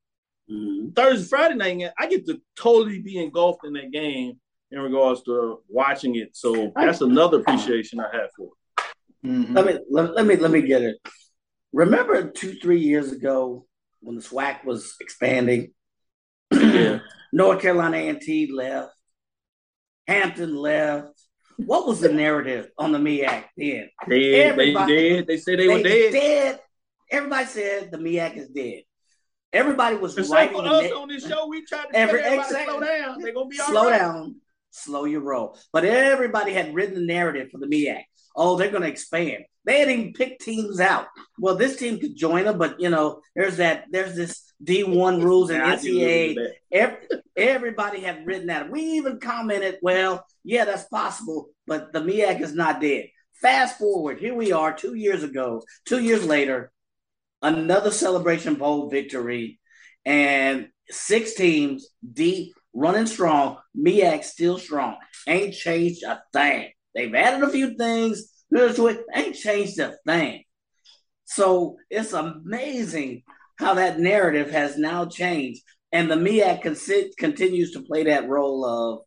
[0.52, 0.90] Mm-hmm.
[0.90, 4.40] Thursday, Friday night, game, I get to totally be engulfed in that game
[4.72, 6.36] in regards to watching it.
[6.36, 9.28] So that's another appreciation I have for it.
[9.28, 9.54] Mm-hmm.
[9.54, 10.98] Let me let, let me let me get it.
[11.72, 13.66] Remember two three years ago
[14.02, 15.74] when the SWAC was expanding?
[16.52, 17.00] Yeah.
[17.34, 18.92] North Carolina A and T left,
[20.08, 21.20] Hampton left.
[21.58, 23.90] What was the narrative on the MEAC then?
[24.10, 25.28] Dead, they dead.
[25.28, 26.12] They said they were dead.
[26.12, 26.60] dead.
[27.10, 28.84] Everybody said the MEAC is dead.
[29.54, 32.64] Everybody was Except writing for us on this show, we tried to Every- exactly.
[32.66, 33.22] slow down.
[33.22, 34.00] They're gonna be all slow right.
[34.00, 34.36] down,
[34.72, 35.58] slow your roll.
[35.72, 38.04] But everybody had written the narrative for the MEAC.
[38.36, 39.44] Oh, they're going to expand.
[39.64, 41.06] They hadn't even picked teams out.
[41.38, 43.86] Well, this team could join them, but you know, there's that.
[43.92, 47.22] There's this D1 rules and Yeah, I do agree NCAA.
[47.38, 48.72] everybody had written that.
[48.72, 53.10] We even commented, well, yeah, that's possible, but the MEAC is not dead.
[53.36, 56.72] Fast forward, here we are, two years ago, two years later,
[57.44, 59.60] another Celebration Bowl victory,
[60.06, 63.58] and six teams deep, running strong.
[63.78, 64.98] MEAC still strong.
[65.28, 66.72] Ain't changed a thing.
[66.96, 68.30] They've added a few things.
[68.50, 70.44] Here's what ain't changed a thing.
[71.26, 73.24] So it's amazing
[73.58, 78.66] how that narrative has now changed, and the MEAC consi- continues to play that role
[78.66, 79.00] of,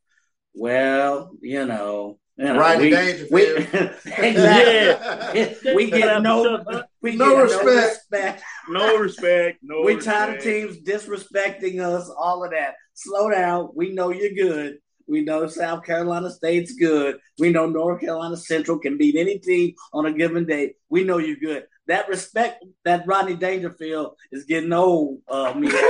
[0.54, 3.46] well, you know, you know, Rodney we, we-
[4.06, 5.74] exactly.
[5.74, 7.64] we get no, we No get respect.
[7.66, 8.42] no respect.
[8.68, 9.58] No respect.
[9.62, 12.74] No we tired of teams disrespecting us, all of that.
[12.94, 13.70] Slow down.
[13.74, 14.78] We know you're good.
[15.08, 17.18] We know South Carolina State's good.
[17.38, 20.74] We know North Carolina Central can beat any team on a given day.
[20.88, 21.66] We know you're good.
[21.86, 25.70] That respect that Rodney Dangerfield is getting old, uh, me.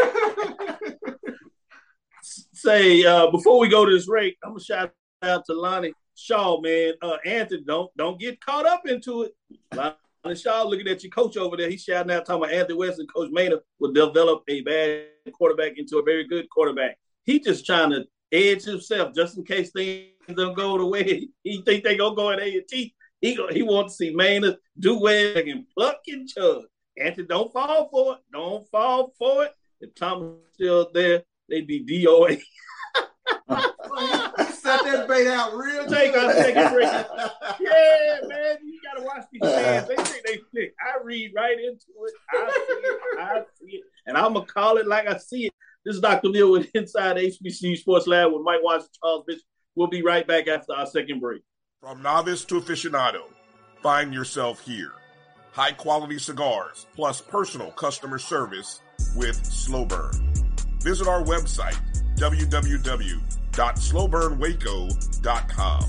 [2.53, 4.93] Say uh, before we go to this break, I'm gonna shout
[5.23, 6.95] out to Lonnie Shaw, man.
[7.01, 9.33] Uh, Anthony, don't don't get caught up into it.
[9.75, 9.95] Lonnie
[10.35, 13.13] Shaw, looking at your coach over there, he's shouting out talking about Anthony West and
[13.13, 16.99] Coach Maynard will develop a bad quarterback into a very good quarterback.
[17.25, 21.63] He just trying to edge himself just in case things don't go the way he
[21.63, 22.95] think they gonna go at A and T.
[23.21, 26.65] He he wants to see Maynard do well and pluck and chug.
[26.99, 28.21] Anthony, don't fall for it.
[28.33, 29.53] Don't fall for it.
[29.81, 32.41] If Tom was still there, they'd be DOA.
[34.67, 36.25] Set that bait out real Take good.
[36.25, 36.89] our second break.
[37.61, 39.89] yeah, man, you gotta watch these fans.
[39.89, 40.75] They think they slick.
[40.81, 42.15] I read right into it.
[42.31, 43.21] I see it.
[43.21, 45.53] I see it, and I'm gonna call it like I see it.
[45.85, 46.31] This is Dr.
[46.31, 49.43] Neal with Inside HBCU Sports Lab with Mike Washington, Charles Bishop.
[49.77, 51.43] We'll be right back after our second break.
[51.81, 53.23] From novice to aficionado,
[53.83, 54.93] find yourself here.
[55.53, 58.81] High quality cigars plus personal customer service
[59.15, 60.13] with Slow Burn.
[60.83, 61.77] Visit our website,
[63.57, 65.83] www.slowburnwaco.com.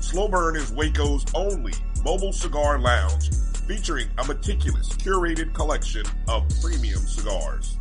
[0.00, 3.30] Slow Burn is Waco's only mobile cigar lounge
[3.68, 7.78] featuring a meticulous curated collection of premium cigars.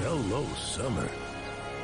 [0.00, 1.08] Hello, summer.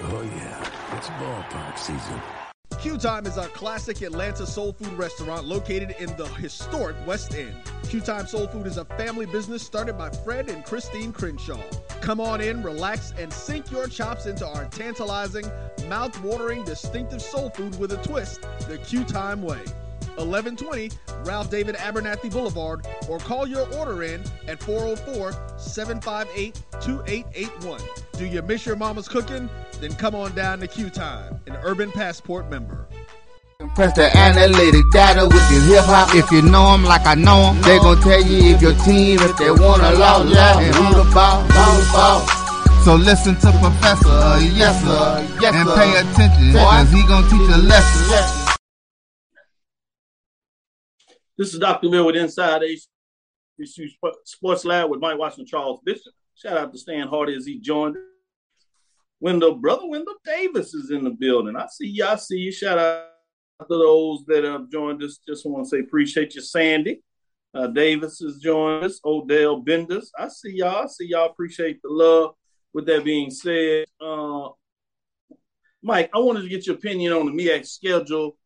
[0.05, 2.40] Oh, yeah, it's ballpark season.
[2.79, 7.55] Q Time is a classic Atlanta soul food restaurant located in the historic West End.
[7.89, 11.61] Q Time Soul Food is a family business started by Fred and Christine Crenshaw.
[12.01, 15.45] Come on in, relax, and sink your chops into our tantalizing,
[15.89, 19.63] mouth-watering, distinctive soul food with a twist, the Q Time way.
[20.17, 20.91] 1120
[21.25, 27.81] Ralph David Abernathy Boulevard, or call your order in at 404 758 2881.
[28.17, 29.49] Do you miss your mama's cooking?
[29.81, 32.87] Then come on down to Q Time, an Urban Passport member.
[33.75, 36.15] Press the analytic data with your hip hop.
[36.15, 39.21] If you know 'em like I know 'em, they gon' tell you if your team,
[39.21, 42.27] if they wanna lose, and who the ball, ball, ball.
[42.85, 47.59] So listen to Professor, yes sir, yes, and pay attention, cause he gon' teach a
[47.59, 48.40] lesson.
[51.41, 51.89] This is Dr.
[51.89, 52.61] Mill with Inside
[53.59, 53.89] HBCU
[54.27, 56.13] Sports Lab with Mike Washington Charles Bishop.
[56.35, 57.97] Shout out to Stan Hardy as he joined.
[59.21, 61.57] Wendell, brother Wendell Davis is in the building.
[61.57, 62.05] I see you.
[62.05, 62.53] I see you.
[62.53, 63.07] Shout out
[63.63, 65.19] to those that have joined us.
[65.27, 67.03] Just want to say appreciate you, Sandy.
[67.55, 69.01] Uh, Davis has joined us.
[69.03, 70.13] Odell Benders.
[70.19, 70.85] I see y'all.
[70.85, 71.31] I see y'all.
[71.31, 72.35] Appreciate the love.
[72.75, 74.51] With that being said, uh,
[75.83, 78.37] Mike, I wanted to get your opinion on the MEAC schedule.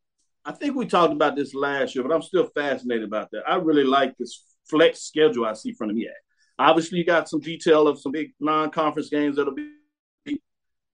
[0.45, 3.43] I think we talked about this last year, but I'm still fascinated about that.
[3.49, 6.11] I really like this flex schedule I see from the MEAC.
[6.59, 9.71] Obviously, you got some detail of some big non-conference games that'll be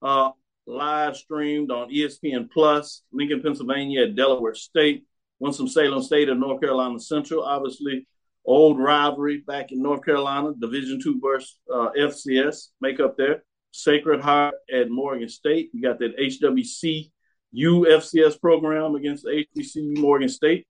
[0.01, 0.29] uh,
[0.65, 5.05] live streamed on ESPN Plus, Lincoln, Pennsylvania at Delaware State,
[5.39, 7.43] Winston-Salem State at North Carolina Central.
[7.43, 8.07] Obviously,
[8.45, 13.43] old rivalry back in North Carolina, Division two versus uh, FCS makeup there.
[13.71, 15.69] Sacred Heart at Morgan State.
[15.73, 17.11] You got that HWC
[17.55, 20.67] UFCS program against HBCU Morgan State.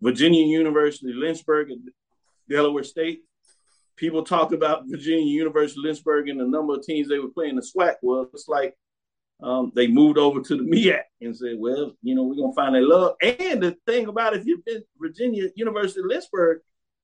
[0.00, 1.68] Virginia University Lynchburg
[2.48, 3.20] Delaware State.
[3.96, 7.62] People talk about Virginia University Lynchburg and the number of teams they were playing the
[7.62, 8.28] SWAC was.
[8.34, 8.74] It's like
[9.42, 12.56] um, they moved over to the MEAC and said, well, you know, we're going to
[12.56, 13.14] find that love.
[13.22, 16.60] And the thing about if you've been Virginia University Lynchburg,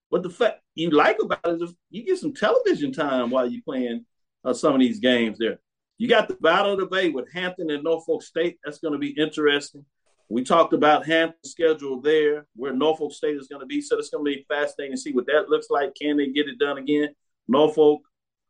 [0.08, 3.62] what the fact you like about it is you get some television time while you're
[3.62, 4.04] playing
[4.44, 5.58] uh, some of these games there.
[6.00, 8.58] You got the Battle of the Bay with Hampton and Norfolk State.
[8.64, 9.84] That's going to be interesting.
[10.30, 13.82] We talked about Hampton's schedule there, where Norfolk State is going to be.
[13.82, 15.94] So it's going to be fascinating to see what that looks like.
[15.94, 17.10] Can they get it done again?
[17.48, 18.00] Norfolk,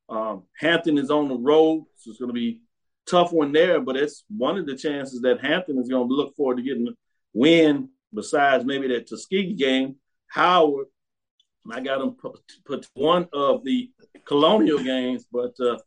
[0.09, 2.63] um, Hampton is on the road, so it's going to be
[3.05, 3.81] tough one there.
[3.81, 6.87] But it's one of the chances that Hampton is going to look forward to getting
[6.87, 6.93] a
[7.35, 7.89] win.
[8.15, 9.97] Besides maybe that Tuskegee game,
[10.29, 10.87] Howard.
[11.71, 13.91] I got them put, put one of the
[14.25, 15.79] Colonial games, but uh,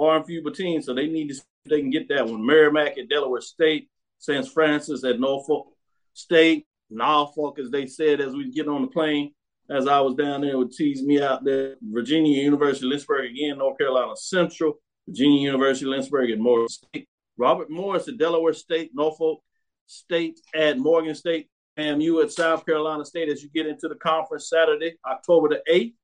[0.00, 0.80] far and few between.
[0.80, 1.34] So they need to
[1.68, 2.44] they can get that one.
[2.44, 4.48] Merrimack at Delaware State, St.
[4.48, 5.66] Francis at Norfolk
[6.14, 9.32] State, Norfolk, as they said as we get on the plane.
[9.68, 11.76] As I was down there, would tease me out there.
[11.82, 17.06] Virginia University, Lynchburg again, North Carolina Central, Virginia University, Lynchburg at Morgan State.
[17.36, 19.40] Robert Morris at Delaware State, Norfolk
[19.86, 21.48] State at Morgan State,
[21.78, 25.94] FAMU at South Carolina State as you get into the conference Saturday, October the 8th.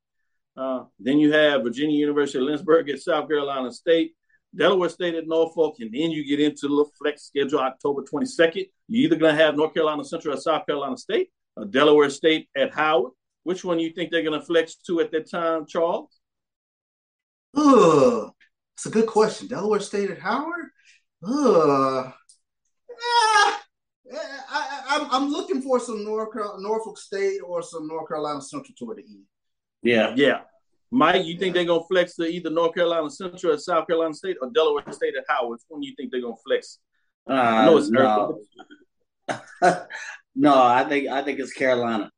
[0.57, 4.15] Uh, then you have Virginia University of Lynchburg at South Carolina State,
[4.55, 8.69] Delaware State at Norfolk, and then you get into the flex schedule October 22nd.
[8.89, 12.49] You're either going to have North Carolina Central at South Carolina State, or Delaware State
[12.57, 13.13] at Howard.
[13.43, 16.19] Which one you think they're going to flex to at that time, Charles?
[17.55, 18.31] Ugh,
[18.75, 19.49] it's a good question.
[19.49, 20.67] Delaware State at Howard?
[21.23, 22.13] Ugh.
[22.99, 23.63] Ah,
[24.49, 29.03] I, I'm looking for some North Norfolk State or some North Carolina Central toward the
[29.03, 29.25] end.
[29.87, 30.41] Yeah, yeah.
[30.91, 34.37] Mike, you think they're gonna flex to either North Carolina Central or South Carolina State
[34.41, 35.53] or Delaware State at Howard?
[35.53, 36.79] Which one do you think they're gonna flex?
[37.29, 38.39] Uh, I know it's no.
[40.35, 42.11] no, I think I think it's Carolina.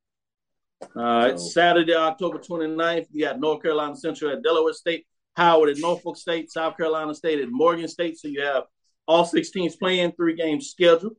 [0.95, 1.49] All right, so.
[1.49, 5.07] Saturday, October 29th, you got North Carolina Central at Delaware State,
[5.37, 8.19] Howard at Norfolk State, South Carolina State at Morgan State.
[8.19, 8.65] So you have
[9.07, 11.17] all six teams playing three games scheduled.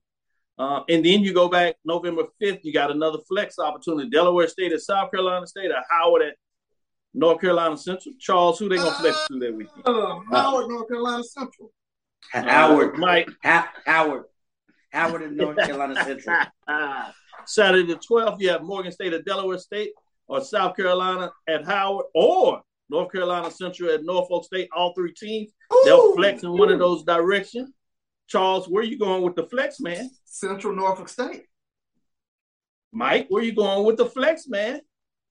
[0.60, 4.10] Uh, and then you go back November 5th, you got another flex opportunity.
[4.10, 6.36] Delaware State at South Carolina State, or Howard at
[7.14, 8.14] North Carolina Central.
[8.20, 9.82] Charles, who they gonna flex to that weekend?
[9.86, 11.72] Uh, Howard, North Carolina Central.
[12.34, 14.26] Howard, Mike, ha- Howard,
[14.91, 16.38] Howard at North Carolina Central.
[17.45, 19.91] Saturday the 12th, you have Morgan State at Delaware State,
[20.28, 24.68] or South Carolina at Howard, or North Carolina Central at Norfolk State.
[24.76, 27.72] All three teams, Ooh, they'll flex in one of those directions.
[28.30, 30.10] Charles, where you going with the flex, man?
[30.24, 31.46] Central Norfolk State.
[32.92, 34.82] Mike, where you going with the flex, man?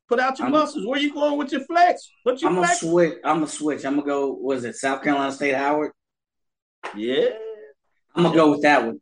[0.08, 0.84] Put out your I'm, muscles.
[0.86, 2.10] Where you going with your flex?
[2.24, 2.82] What you I'm flex?
[2.82, 3.18] gonna switch.
[3.24, 3.84] I'm gonna switch.
[3.84, 4.32] I'm gonna go.
[4.32, 5.92] Was it South Carolina State Howard?
[6.96, 7.28] Yeah.
[8.14, 9.00] I'm gonna go with that one.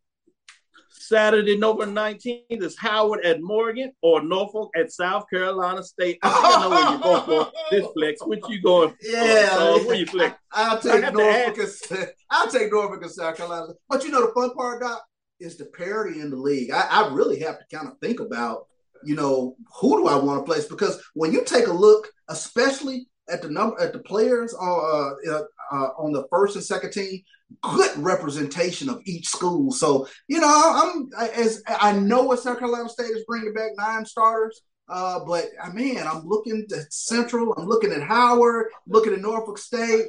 [1.07, 6.19] Saturday, November 19th is Howard at Morgan or Norfolk at South Carolina State.
[6.21, 7.45] I think I know where you both going.
[7.45, 8.21] For this flex.
[8.25, 8.93] What you going?
[9.01, 10.37] Yeah, uh, where you flex?
[10.51, 11.57] I'll take Norfolk.
[11.91, 13.67] And, I'll take Norfolk and South Carolina.
[13.87, 15.01] But you know the fun part, Doc.
[15.39, 16.71] is the parity in the league.
[16.71, 18.67] I, I really have to kind of think about,
[19.05, 20.65] you know, who do I want to place?
[20.65, 25.43] Because when you take a look, especially at the number at the players uh, uh,
[25.71, 27.21] uh, on the first and second team,
[27.61, 29.71] good representation of each school.
[29.71, 34.05] So you know, I'm as I know what South Carolina State is bringing back nine
[34.05, 34.61] starters.
[34.89, 37.53] Uh, but I mean, I'm looking at Central.
[37.53, 38.67] I'm looking at Howard.
[38.87, 40.07] Looking at Norfolk State.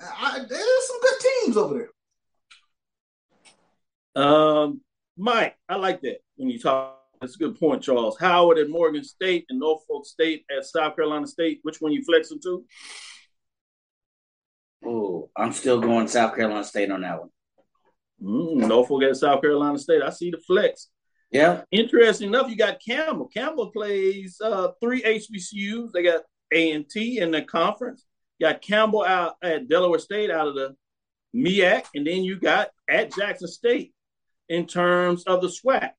[0.00, 1.90] I, there's some good teams over
[4.14, 4.24] there.
[4.24, 4.80] Um,
[5.16, 6.97] Mike, I like that when you talk.
[7.20, 8.18] That's a good point, Charles.
[8.18, 11.60] Howard at Morgan State and Norfolk State at South Carolina State.
[11.62, 12.64] Which one you flexing to?
[14.86, 17.30] Oh, I'm still going South Carolina State on that one.
[18.22, 20.02] Mm, Norfolk at South Carolina State.
[20.02, 20.88] I see the flex.
[21.30, 21.62] Yeah.
[21.70, 23.28] Interesting enough, you got Campbell.
[23.28, 25.92] Campbell plays uh, three HBCUs.
[25.92, 28.04] They got A and T in the conference.
[28.38, 30.74] You got Campbell out at Delaware State out of the
[31.34, 33.92] MEAC, and then you got at Jackson State
[34.48, 35.90] in terms of the SWAC.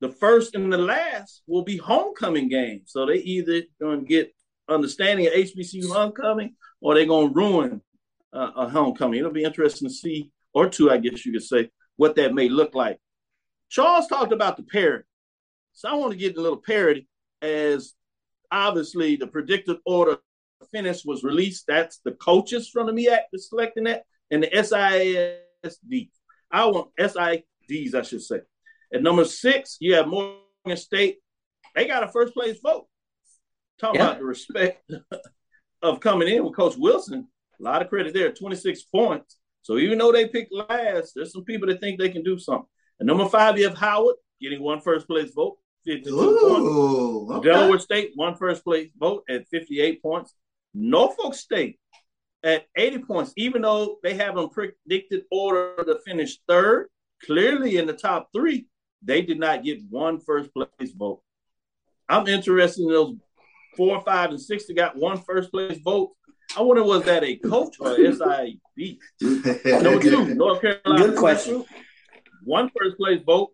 [0.00, 2.92] The first and the last will be homecoming games.
[2.92, 4.34] So they either to get
[4.68, 7.80] understanding of HBCU homecoming or they're to ruin
[8.32, 9.18] uh, a homecoming.
[9.18, 12.48] It'll be interesting to see, or two, I guess you could say, what that may
[12.48, 12.98] look like.
[13.70, 15.04] Charles talked about the parity.
[15.72, 17.08] So I want to get a little parity
[17.42, 17.94] as
[18.50, 20.18] obviously the predicted order
[20.72, 21.64] finish was released.
[21.66, 26.10] That's the coaches from the MEAC that's selecting that, and the SISD.
[26.50, 28.40] I want SIDs, I should say.
[28.92, 31.18] At number six, you have Morgan State.
[31.74, 32.86] They got a first place vote.
[33.80, 34.06] Talking yeah.
[34.06, 34.90] about the respect
[35.82, 37.28] of coming in with Coach Wilson.
[37.60, 39.38] A lot of credit there, 26 points.
[39.62, 42.68] So even though they picked last, there's some people that think they can do something.
[43.00, 47.38] And number five, you have Howard getting one first place vote, 52 Ooh, points.
[47.38, 47.48] Okay.
[47.48, 50.32] Delaware State, one first place vote at 58 points.
[50.72, 51.78] Norfolk State
[52.42, 56.88] at 80 points, even though they have a predicted order to finish third,
[57.24, 58.66] clearly in the top three,
[59.02, 61.22] they did not get one first place vote.
[62.08, 63.16] I'm interested in those
[63.76, 66.12] four, five, and six that got one first place vote.
[66.56, 68.98] I wonder was that a coach or SID?
[69.20, 71.06] Number two, North Carolina.
[71.06, 71.64] Good question.
[72.44, 73.50] One first place vote,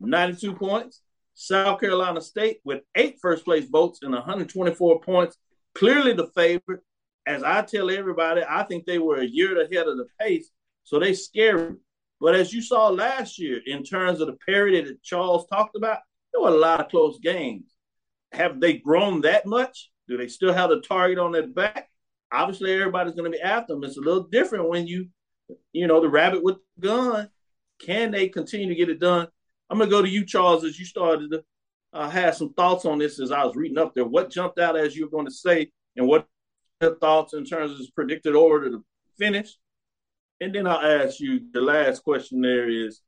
[0.00, 1.00] 92 points.
[1.34, 5.36] South Carolina State with eight first place votes and 124 points.
[5.74, 6.80] Clearly the favorite.
[7.26, 10.50] As I tell everybody, I think they were a year ahead of the pace,
[10.84, 11.74] so they scary.
[12.20, 15.98] But as you saw last year, in terms of the parity that Charles talked about,
[16.32, 17.74] there were a lot of close games.
[18.32, 19.90] Have they grown that much?
[20.08, 21.88] Do they still have the target on their back?
[22.32, 23.84] Obviously, everybody's going to be after them.
[23.84, 25.08] It's a little different when you,
[25.72, 27.30] you know, the rabbit with the gun.
[27.80, 29.28] Can they continue to get it done?
[29.70, 31.44] I'm going to go to you, Charles, as you started to
[31.92, 34.04] uh, have some thoughts on this as I was reading up there.
[34.04, 36.26] What jumped out as you were going to say, and what
[37.00, 38.84] thoughts in terms of predicted order to
[39.16, 39.56] finish?
[40.44, 43.00] And then I'll ask you the last question there is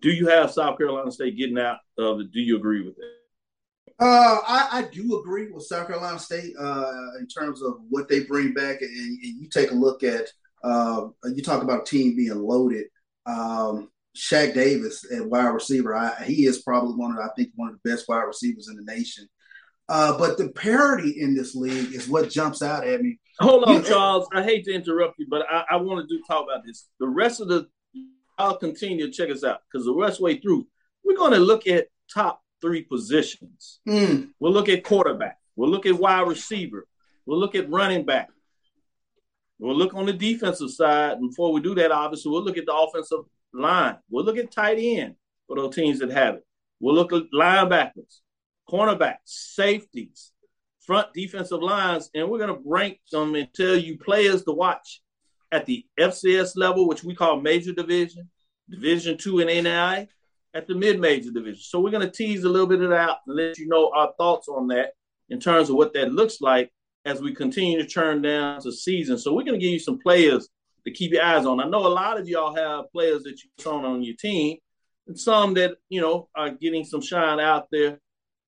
[0.00, 2.30] do you have South Carolina State getting out of it?
[2.30, 3.92] Do you agree with it?
[3.98, 8.20] Uh, I, I, do agree with South Carolina State uh, in terms of what they
[8.20, 10.28] bring back, and, and you take a look at
[10.62, 12.86] uh, you talk about a team being loaded.
[13.24, 17.70] Um, Shaq Davis at wide receiver, I, he is probably one of I think one
[17.70, 19.26] of the best wide receivers in the nation.
[19.88, 23.18] Uh, but the parity in this league is what jumps out at me.
[23.40, 24.28] Hold on, Charles.
[24.32, 26.88] I hate to interrupt you, but I, I want to do talk about this.
[27.00, 27.68] The rest of the,
[28.38, 30.66] I'll continue to check us out because the rest way through,
[31.04, 33.80] we're going to look at top three positions.
[33.86, 34.30] Mm.
[34.40, 35.38] We'll look at quarterback.
[35.54, 36.86] We'll look at wide receiver.
[37.26, 38.30] We'll look at running back.
[39.58, 41.20] We'll look on the defensive side.
[41.20, 43.20] Before we do that, obviously, we'll look at the offensive
[43.52, 43.96] line.
[44.10, 45.14] We'll look at tight end
[45.46, 46.46] for those teams that have it.
[46.78, 48.20] We'll look at linebackers,
[48.68, 50.32] cornerbacks, safeties,
[50.86, 55.02] front defensive lines, and we're going to rank them and tell you players to watch
[55.52, 58.30] at the FCS level, which we call major division,
[58.70, 60.08] division two in NAI,
[60.54, 61.60] at the mid-major division.
[61.62, 64.12] So we're going to tease a little bit of that and let you know our
[64.16, 64.92] thoughts on that
[65.28, 66.72] in terms of what that looks like
[67.04, 69.18] as we continue to turn down the season.
[69.18, 70.48] So we're going to give you some players
[70.84, 71.60] to keep your eyes on.
[71.60, 74.58] I know a lot of y'all have players that you've on your team,
[75.06, 77.98] and some that you know are getting some shine out there.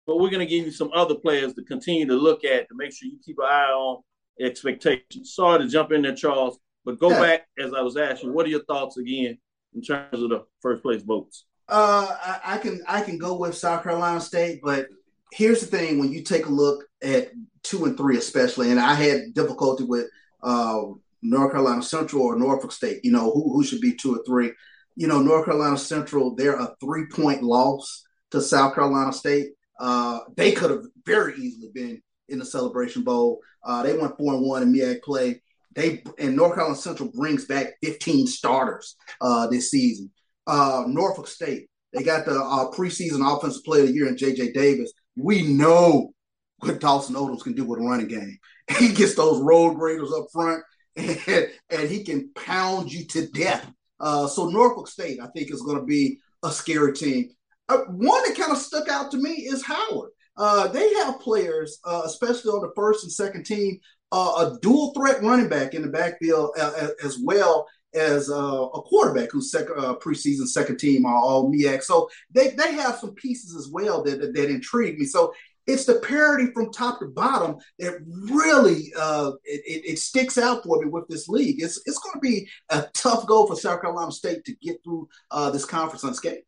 [0.06, 2.74] But we're going to give you some other players to continue to look at to
[2.74, 4.02] make sure you keep an eye on
[4.40, 5.34] expectations.
[5.34, 7.20] Sorry to jump in there, Charles, but go yeah.
[7.20, 8.32] back as I was asking.
[8.32, 9.38] What are your thoughts again
[9.74, 11.44] in terms of the first place votes?
[11.68, 14.88] Uh, I, I can I can go with South Carolina State, but
[15.32, 17.30] here's the thing: when you take a look at
[17.62, 20.06] two and three, especially, and I had difficulty with
[20.42, 20.82] uh,
[21.22, 23.04] North Carolina Central or Norfolk State.
[23.04, 24.52] You know, who who should be two or three?
[24.96, 29.52] You know, North Carolina Central, they're a three point loss to South Carolina State.
[29.80, 33.40] Uh, they could have very easily been in the Celebration Bowl.
[33.64, 35.42] Uh, they went four and one in MEAC play.
[35.74, 40.10] They and North Carolina Central brings back 15 starters uh, this season.
[40.46, 41.68] uh, Norfolk State.
[41.92, 44.52] They got the uh, preseason offensive player of the year in J.J.
[44.52, 44.92] Davis.
[45.16, 46.12] We know
[46.60, 48.38] what Dawson Odums can do with a running game.
[48.78, 50.62] He gets those road graders up front,
[50.96, 53.70] and, and he can pound you to death.
[54.00, 57.30] Uh, so Norfolk State, I think, is going to be a scary team.
[57.72, 60.10] Uh, one that kind of stuck out to me is Howard.
[60.36, 63.78] Uh, they have players, uh, especially on the first and second team,
[64.12, 68.34] uh, a dual threat running back in the backfield uh, as well as uh,
[68.74, 71.82] a quarterback who's second preseason second team all MEAC.
[71.82, 75.04] So they, they have some pieces as well that, that, that intrigue me.
[75.04, 75.32] So
[75.66, 80.80] it's the parity from top to bottom that really uh, it, it, sticks out for
[80.82, 81.62] me with this league.
[81.62, 85.08] It's it's going to be a tough goal for South Carolina State to get through
[85.30, 86.42] uh, this conference unscathed.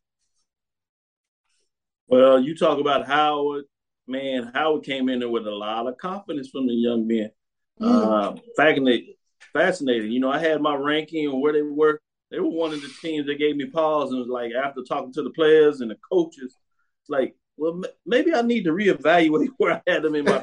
[2.09, 3.65] Well, you talk about Howard,
[4.07, 4.51] man.
[4.55, 7.31] Howard came in there with a lot of confidence from the young men.
[7.81, 8.37] Mm.
[8.37, 9.15] Uh, fascinating,
[9.53, 10.13] fascinating.
[10.13, 12.01] You know, I had my ranking on where they were.
[12.31, 15.13] They were one of the teams that gave me pause and was like, after talking
[15.13, 16.57] to the players and the coaches,
[17.01, 20.37] it's like well, maybe I need to reevaluate where I had them in my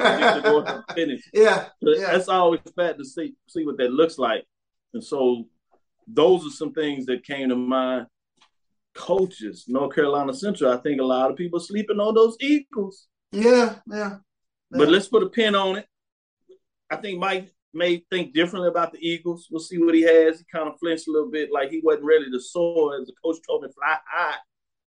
[0.49, 1.22] order to finish.
[1.34, 4.45] Yeah, yeah, that's always bad to see see what that looks like.
[4.93, 5.45] And so,
[6.07, 8.07] those are some things that came to mind.
[8.94, 10.72] Coaches, North Carolina Central.
[10.72, 13.08] I think a lot of people sleeping on those Eagles.
[13.32, 13.96] Yeah, yeah.
[13.98, 14.18] yeah.
[14.72, 15.88] But let's put a pin on it.
[16.89, 19.48] I think Mike may think differently about the Eagles.
[19.50, 20.39] We'll see what he has.
[20.39, 23.14] He kind of flinched a little bit, like he wasn't ready to soar, as the
[23.24, 24.36] coach told me, fly high.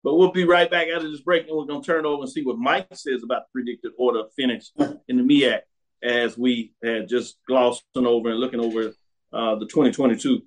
[0.03, 2.31] But we'll be right back after this break, and we're going to turn over and
[2.31, 4.71] see what Mike says about the predicted order of finish
[5.09, 5.61] in the MEAC
[6.03, 8.95] as we had just glossing over and looking over
[9.33, 10.43] uh, the 2022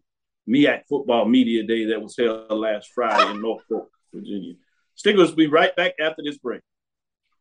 [0.47, 4.53] MEAC Football Media Day that was held last Friday in Norfolk, Virginia.
[4.95, 6.61] Stickers will be right back after this break.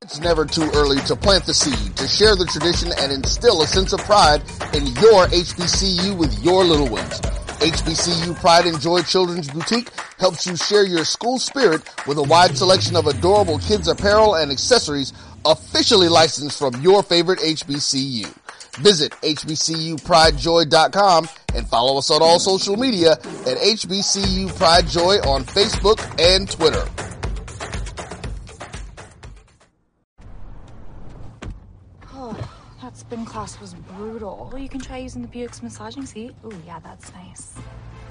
[0.02, 3.66] It's never too early to plant the seed, to share the tradition, and instill a
[3.66, 4.42] sense of pride
[4.74, 7.20] in your HBCU with your little ones.
[7.60, 9.88] HBCU Pride and Joy Children's Boutique
[10.18, 14.52] helps you share your school spirit with a wide selection of adorable kids apparel and
[14.52, 15.14] accessories
[15.46, 18.30] officially licensed from your favorite HBCU.
[18.78, 25.98] Visit hbcupridejoy.com and follow us on all social media at HBCU Pride Joy on Facebook
[26.20, 26.84] and Twitter.
[32.12, 32.36] Oh,
[32.82, 34.48] that spin class was brutal.
[34.52, 36.34] Well, you can try using the Buick's massaging seat.
[36.44, 37.54] Oh, yeah, that's nice.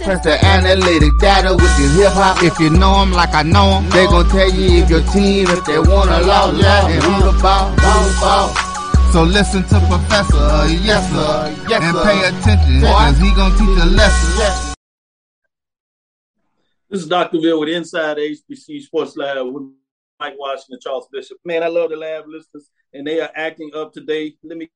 [0.00, 2.42] Press the analytic data with your hip hop.
[2.42, 5.46] If you know them like I know them, they gon' tell you if your team,
[5.48, 8.48] if they wanna lose, yeah, and who the ball, ball, ball.
[9.12, 13.82] So listen to Professor, uh, yes sir, yes, and pay attention, cause he gon' teach
[13.82, 14.74] a lesson.
[16.90, 17.40] This is Dr.
[17.40, 19.64] Ville with Inside HBCU Sports Lab with
[20.20, 21.38] Mike Washington, Charles Bishop.
[21.44, 24.34] Man, I love the lab listeners, and they are acting up today.
[24.42, 24.70] Let me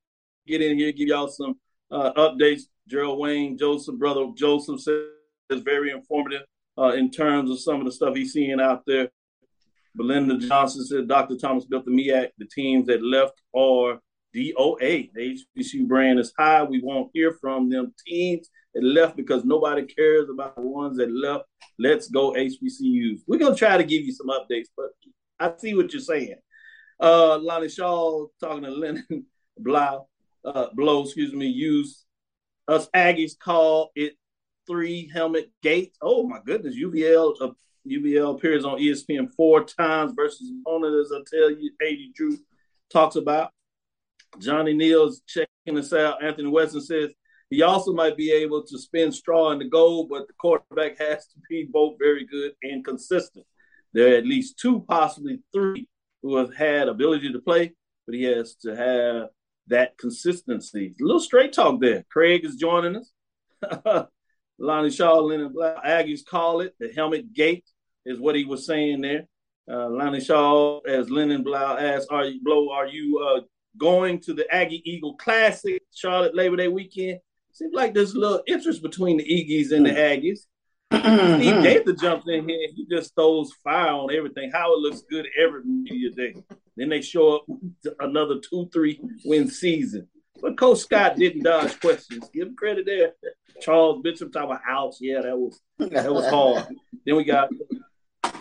[0.47, 1.59] get in here, give y'all some
[1.91, 2.63] uh, updates.
[2.93, 6.43] Gerald Wayne Joseph, brother Joseph, says very informative
[6.77, 9.09] uh, in terms of some of the stuff he's seeing out there.
[9.95, 11.39] Belinda Johnson said Dr.
[11.39, 12.29] Thomas built the MEAC.
[12.37, 13.99] The teams that left are
[14.37, 15.11] DOA.
[15.15, 16.65] The HBCU brand is high.
[16.65, 21.11] We won't hear from them teams that left because nobody cares about the ones that
[21.11, 21.45] left.
[21.79, 23.21] Let's go HBCUs.
[23.27, 24.91] We're gonna try to give you some updates, but
[25.41, 26.37] I see what you're saying.
[27.01, 29.27] Uh, Lonnie Shaw talking to Lennon
[29.59, 30.09] Blau,
[30.45, 32.02] uh, Blow, excuse me, use
[32.69, 34.15] us Aggies call it
[34.67, 35.95] three helmet gate.
[36.01, 37.51] Oh my goodness, UVL uh,
[37.89, 42.39] UVL appears on ESPN four times versus opponent, as I tell you, AD Drew
[42.91, 43.51] talks about.
[44.39, 46.23] Johnny Neal's checking us out.
[46.23, 47.11] Anthony Weston says
[47.51, 51.27] he also might be able to spin straw in the goal, but the quarterback has
[51.27, 53.45] to be both very good and consistent.
[53.93, 55.87] There are at least two, possibly three,
[56.23, 57.75] who have had ability to play,
[58.07, 59.29] but he has to have
[59.69, 60.95] that consistency.
[61.01, 62.05] A little straight talk there.
[62.11, 64.07] Craig is joining us.
[64.59, 67.65] Lonnie Shaw, Lennon Blau, Aggies call it the helmet gate,
[68.05, 69.27] is what he was saying there.
[69.71, 72.71] Uh, Lonnie Shaw, as Lennon Blau asked, "Are you Blow?
[72.71, 73.41] Are you uh,
[73.79, 77.21] going to the Aggie Eagle Classic, Charlotte Labor Day weekend?"
[77.53, 80.47] Seems like there's a little interest between the Eagles and the Aggies.
[80.93, 82.69] Steve Gaither jumps in here.
[82.75, 84.51] He just throws fire on everything.
[84.53, 86.35] How it looks good every media day.
[86.77, 87.47] Then they show up
[88.01, 90.09] another two, three win season.
[90.41, 92.29] But Coach Scott didn't dodge questions.
[92.35, 93.13] Give him credit there.
[93.61, 94.97] Charles Bishop talking about ouch.
[95.01, 96.67] Yeah, that was that was hard.
[97.07, 97.49] then we got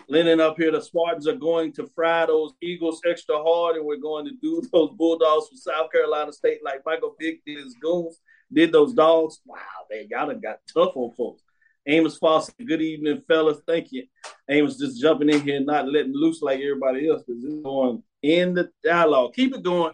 [0.07, 0.71] Lennon up here.
[0.71, 4.61] The Spartans are going to fry those Eagles extra hard, and we're going to do
[4.73, 8.19] those Bulldogs from South Carolina State like Michael Vick did his goons,
[8.51, 9.39] did those dogs.
[9.45, 9.57] Wow,
[9.89, 11.43] they got to got tough on folks.
[11.87, 13.57] Amos Foster, good evening, fellas.
[13.67, 14.03] Thank you.
[14.49, 18.53] Amos just jumping in here, not letting loose like everybody else because it's going in
[18.53, 19.33] the dialogue.
[19.33, 19.93] Keep it going.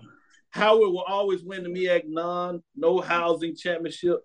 [0.50, 4.18] Howard will always win the MEAC non no housing championship.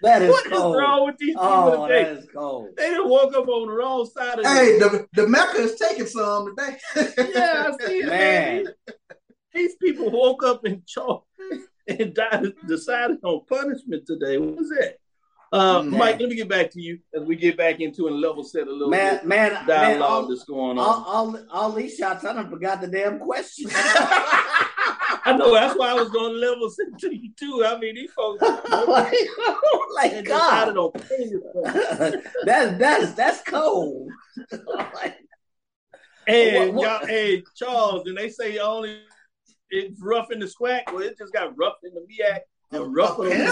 [0.00, 0.76] That is What is cold.
[0.76, 2.04] wrong with these people Oh, today?
[2.04, 2.68] that is cold.
[2.76, 5.74] They done woke up on the wrong side of Hey, the the, the Mecca is
[5.74, 6.76] taking some today.
[7.34, 8.66] yeah, I see it, man.
[9.52, 11.24] These people woke up in cho-
[11.88, 14.38] and died, decided on punishment today.
[14.38, 14.96] What was that?
[15.50, 15.98] Uh, Man.
[15.98, 18.66] Mike, let me get back to you as we get back into and level set
[18.68, 19.24] a little Man, bit.
[19.26, 20.78] man, man, all, that's going on.
[20.78, 23.70] all, all, all these shots, I done forgot the damn question.
[25.24, 27.64] I know that's why I was going to level set to you too.
[27.66, 28.42] I mean, these folks
[28.88, 30.92] like, and decided on
[32.44, 34.10] that's that's that's cold.
[36.26, 39.00] And What- what- y'all, hey, Charles, and they say only
[39.70, 40.82] it's rough in the SWAC.
[40.92, 42.40] Well, it just got rough in the MEAC
[42.70, 43.46] and rough in the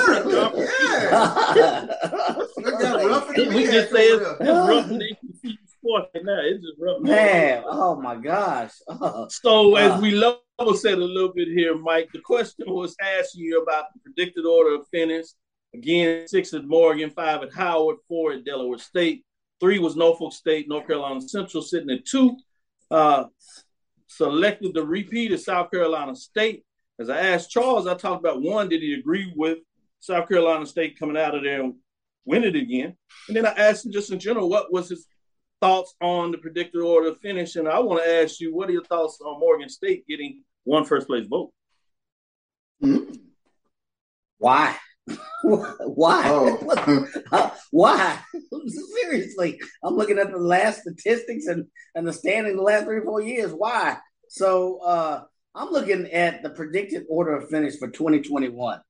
[3.09, 6.41] rough in the We just say it's, it's rough in the ACC sport right now.
[6.43, 7.01] It's just rough.
[7.01, 8.73] Man, oh my gosh.
[8.89, 9.29] Oh.
[9.31, 9.99] So as Uh.
[10.01, 14.01] we level set a little bit here, Mike, the question was asking you about the
[14.01, 15.27] predicted order of finish.
[15.75, 19.25] Again, six at Morgan, five at Howard, four at Delaware State,
[19.61, 22.37] three was Norfolk State, North Carolina Central sitting at two.
[22.91, 23.25] Uh,
[24.17, 26.65] selected the repeat of South Carolina State.
[26.99, 29.59] As I asked Charles, I talked about one, did he agree with
[30.01, 31.75] South Carolina State coming out of there and
[32.25, 32.97] win it again?
[33.29, 35.07] And then I asked him just in general, what was his
[35.61, 37.57] thoughts on the predicted order of finish?
[37.57, 40.85] And I want to ask you, what are your thoughts on Morgan State getting one
[40.85, 41.53] first place vote?
[42.81, 43.05] Hmm.
[44.39, 44.77] Why?
[45.43, 46.23] Why?
[46.27, 47.07] Oh.
[47.33, 48.21] Uh, why?
[49.03, 53.05] Seriously, I'm looking at the last statistics and and the standing the last three or
[53.05, 53.51] four years.
[53.51, 53.97] Why?
[54.29, 55.23] So uh,
[55.55, 58.81] I'm looking at the predicted order of finish for 2021.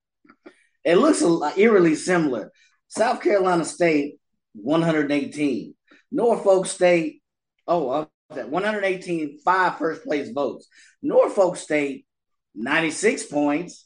[0.84, 1.22] It looks
[1.56, 2.52] eerily similar.
[2.88, 4.18] South Carolina State
[4.54, 5.74] 118,
[6.12, 7.22] Norfolk State.
[7.66, 10.68] Oh, that 118, five first place votes.
[11.02, 12.06] Norfolk State
[12.54, 13.86] 96 points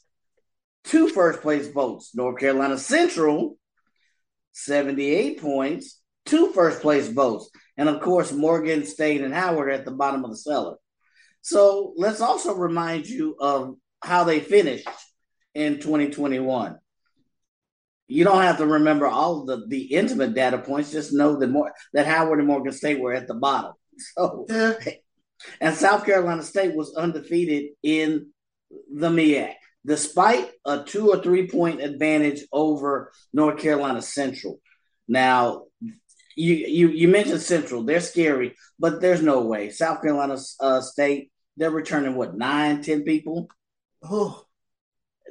[0.83, 2.15] two first place votes.
[2.15, 3.57] North Carolina Central,
[4.53, 7.49] 78 points, two first place votes.
[7.77, 10.75] And of course, Morgan State and Howard at the bottom of the cellar.
[11.41, 14.87] So let's also remind you of how they finished
[15.55, 16.77] in 2021.
[18.07, 21.71] You don't have to remember all the, the intimate data points, just know that more
[21.93, 23.73] that Howard and Morgan State were at the bottom.
[23.97, 24.45] So
[25.61, 28.31] and South Carolina State was undefeated in
[28.93, 29.53] the MEAC
[29.85, 34.59] despite a two or three point advantage over North Carolina Central.
[35.07, 35.65] Now,
[36.35, 41.31] you you you mentioned Central; they're scary, but there's no way South Carolina uh, State
[41.57, 43.47] they're returning what nine, ten people.
[44.03, 44.43] Oh,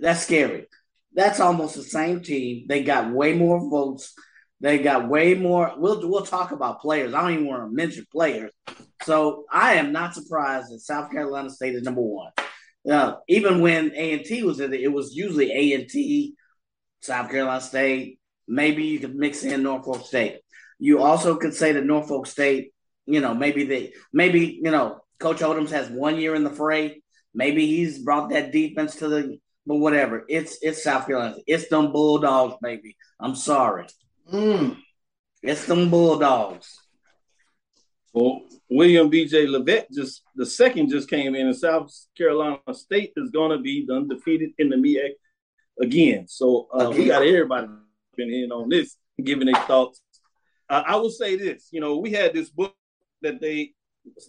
[0.01, 0.67] that's scary.
[1.13, 2.67] That's almost the same team.
[2.69, 4.15] They got way more votes.
[4.61, 5.73] They got way more.
[5.77, 7.15] We'll we'll talk about players.
[7.15, 8.53] I don't even want to mention players.
[9.03, 12.31] So I am not surprised that South Carolina State is number one.
[12.89, 16.35] Uh, even when A and T was in it, it was usually A and T,
[17.01, 18.19] South Carolina State.
[18.49, 20.41] Maybe you could mix in Norfolk State.
[20.79, 22.73] You also could say that Norfolk State,
[23.07, 27.03] you know, maybe they, maybe you know, Coach Odums has one year in the fray.
[27.35, 30.25] Maybe he's brought that defense to the, but whatever.
[30.29, 31.37] It's it's South Carolina.
[31.47, 32.97] It's them Bulldogs, baby.
[33.21, 33.87] I'm sorry.
[34.33, 34.79] Mm.
[35.43, 36.79] It's them Bulldogs.
[38.13, 38.41] Well,
[38.71, 39.47] William B.J.
[39.47, 43.85] Levette just the second just came in, and South Carolina State is going to be
[43.87, 45.11] the undefeated in the MEAC
[45.81, 46.29] again.
[46.29, 47.67] So uh, we got everybody
[48.17, 50.03] been in on this, giving their thoughts.
[50.69, 52.75] Uh, I will say this: you know, we had this book
[53.23, 53.73] that they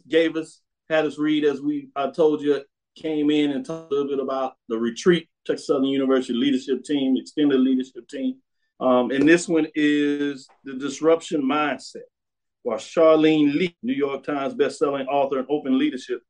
[0.07, 2.63] gave us, had us read as we I told you
[2.95, 7.15] came in and talked a little bit about the retreat Texas Southern University leadership team,
[7.15, 8.37] extended leadership team.
[8.79, 12.09] Um, and this one is the disruption mindset.
[12.63, 16.21] While Charlene Li, New York Times bestselling author and open leadership,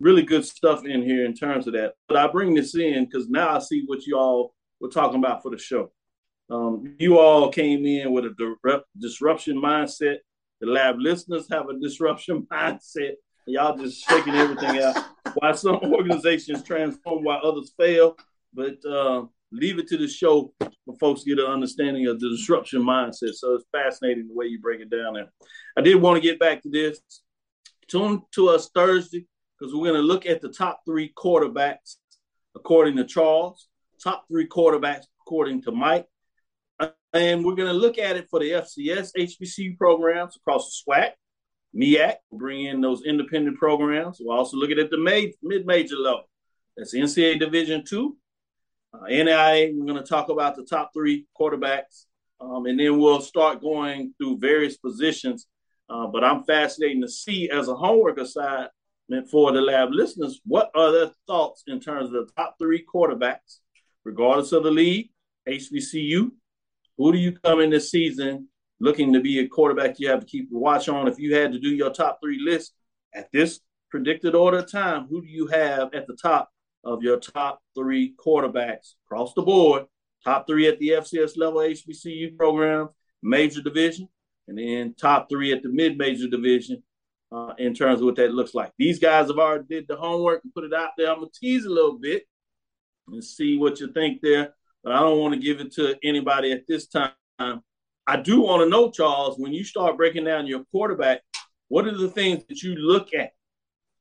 [0.00, 1.94] really good stuff in here in terms of that.
[2.08, 5.42] But I bring this in because now I see what you all were talking about
[5.42, 5.92] for the show.
[6.50, 10.18] Um, you all came in with a disruption mindset.
[10.60, 13.12] The lab listeners have a disruption mindset.
[13.46, 14.96] Y'all just shaking everything out.
[15.34, 18.16] Why some organizations transform, while others fail.
[18.52, 19.24] But uh,
[19.54, 23.34] leave it to the show for folks to get an understanding of the disruption mindset.
[23.34, 25.30] So it's fascinating the way you break it down there.
[25.76, 27.00] I did want to get back to this.
[27.88, 29.26] Tune to us Thursday
[29.58, 31.96] because we're going to look at the top three quarterbacks
[32.56, 33.68] according to Charles,
[34.02, 36.06] top three quarterbacks according to Mike.
[37.12, 41.10] And we're going to look at it for the FCS, HBCU programs across the SWAC,
[41.76, 42.16] MEAC.
[42.30, 44.20] We'll bring in those independent programs.
[44.20, 44.98] We're also looking at the
[45.42, 46.24] mid-major level.
[46.76, 48.16] That's NCAA Division two,
[48.94, 49.74] uh, NAIA.
[49.74, 52.06] We're going to talk about the top three quarterbacks,
[52.40, 55.46] um, and then we'll start going through various positions.
[55.88, 58.70] Uh, but I'm fascinated to see as a homework assignment
[59.30, 63.58] for the lab listeners, what are their thoughts in terms of the top three quarterbacks,
[64.04, 65.10] regardless of the league,
[65.48, 66.30] HBCU,
[66.96, 68.48] who do you come in this season
[68.80, 71.08] looking to be a quarterback you have to keep a watch on?
[71.08, 72.72] If you had to do your top three list
[73.14, 76.50] at this predicted order of time, who do you have at the top
[76.84, 79.84] of your top three quarterbacks across the board?
[80.24, 82.88] Top three at the FCS level HBCU program,
[83.22, 84.08] major division,
[84.48, 86.82] and then top three at the mid-major division
[87.30, 88.72] uh, in terms of what that looks like.
[88.78, 91.10] These guys have already did the homework and put it out there.
[91.10, 92.24] I'm gonna tease a little bit
[93.08, 94.54] and see what you think there
[94.84, 97.12] but I don't want to give it to anybody at this time.
[97.38, 101.22] I do want to know, Charles, when you start breaking down your quarterback,
[101.68, 103.32] what are the things that you look at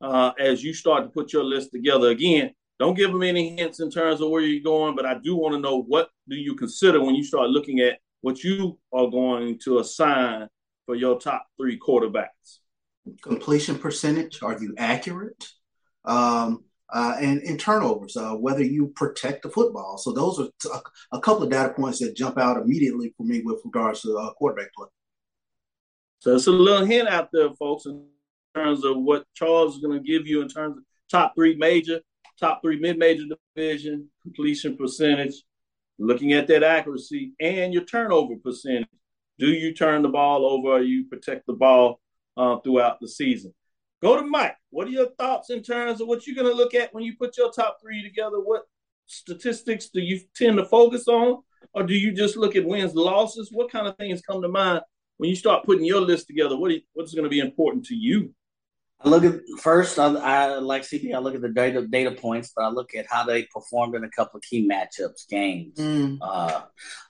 [0.02, 2.10] uh, as you start to put your list together?
[2.10, 2.52] Again,
[2.84, 5.56] don't give them any hints in terms of where you're going, but I do want
[5.56, 9.58] to know what do you consider when you start looking at what you are going
[9.64, 10.50] to assign
[10.86, 12.60] for your top three quarterbacks.
[13.22, 14.44] Completion percentage.
[14.44, 15.48] Are you accurate?
[16.04, 19.98] Um, uh, and, and turnovers, uh, whether you protect the football.
[19.98, 20.70] So those are t-
[21.14, 24.34] a, couple of data points that jump out immediately for me with regards to uh,
[24.34, 24.88] quarterback play.
[26.20, 28.06] So it's a little hint out there, folks, in
[28.54, 32.02] terms of what Charles is going to give you in terms of top three major,
[32.40, 33.24] top three mid-major
[33.56, 35.44] division, completion percentage,
[36.00, 38.88] looking at that accuracy, and your turnover percentage.
[39.40, 42.00] Do you turn the ball over or you protect the ball
[42.38, 43.54] uh, throughout the season?
[44.02, 44.56] Go to Mike.
[44.70, 47.16] What are your thoughts in terms of what you're going to look at when you
[47.18, 48.40] put your top three together?
[48.40, 48.64] What
[49.06, 51.42] statistics do you tend to focus on?
[51.74, 53.50] Or do you just look at wins, losses?
[53.52, 54.82] What kind of things come to mind
[55.18, 56.58] when you start putting your list together?
[56.58, 58.34] What you, what's going to be important to you?
[59.04, 60.00] I look at first.
[60.00, 61.14] I, I like CP.
[61.14, 64.04] I look at the data data points, but I look at how they performed in
[64.04, 65.78] a couple of key matchups, games.
[65.78, 66.20] Mm.
[66.22, 66.62] Uh,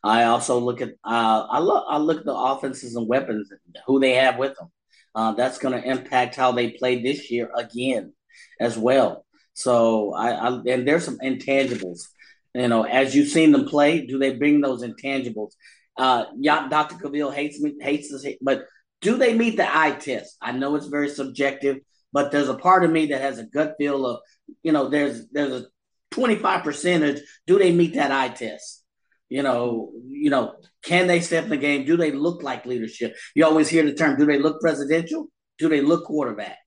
[0.04, 0.90] I also look at.
[1.04, 1.86] Uh, I look.
[1.88, 3.52] I look at the offenses and weapons,
[3.86, 4.72] who they have with them.
[5.14, 8.14] Uh, that's going to impact how they play this year again,
[8.60, 9.26] as well.
[9.54, 12.08] So I, I and there's some intangibles.
[12.56, 15.52] You know, as you've seen them play, do they bring those intangibles?
[15.96, 16.96] Uh, yeah, Dr.
[16.96, 18.66] Cavill hates me, hates this, but
[19.04, 20.38] do they meet the eye test?
[20.42, 21.78] I know it's very subjective,
[22.12, 24.22] but there's a part of me that has a gut feel of,
[24.64, 25.66] you know, there's there's a
[26.12, 27.22] 25 percentage.
[27.46, 28.84] Do they meet that eye test?
[29.30, 31.86] You know, you know, can they step in the game?
[31.86, 33.16] Do they look like leadership?
[33.36, 35.28] You always hear the term, do they look presidential?
[35.58, 36.58] Do they look quarterback?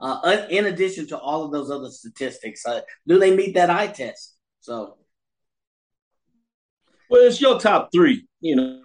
[0.00, 3.86] Uh, in addition to all of those other statistics, uh, do they meet that eye
[3.86, 4.36] test?
[4.60, 4.98] So,
[7.08, 8.26] well, it's your top three.
[8.40, 8.82] You know,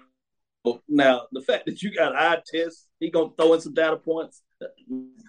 [0.87, 4.41] now the fact that you got eye test, he gonna throw in some data points.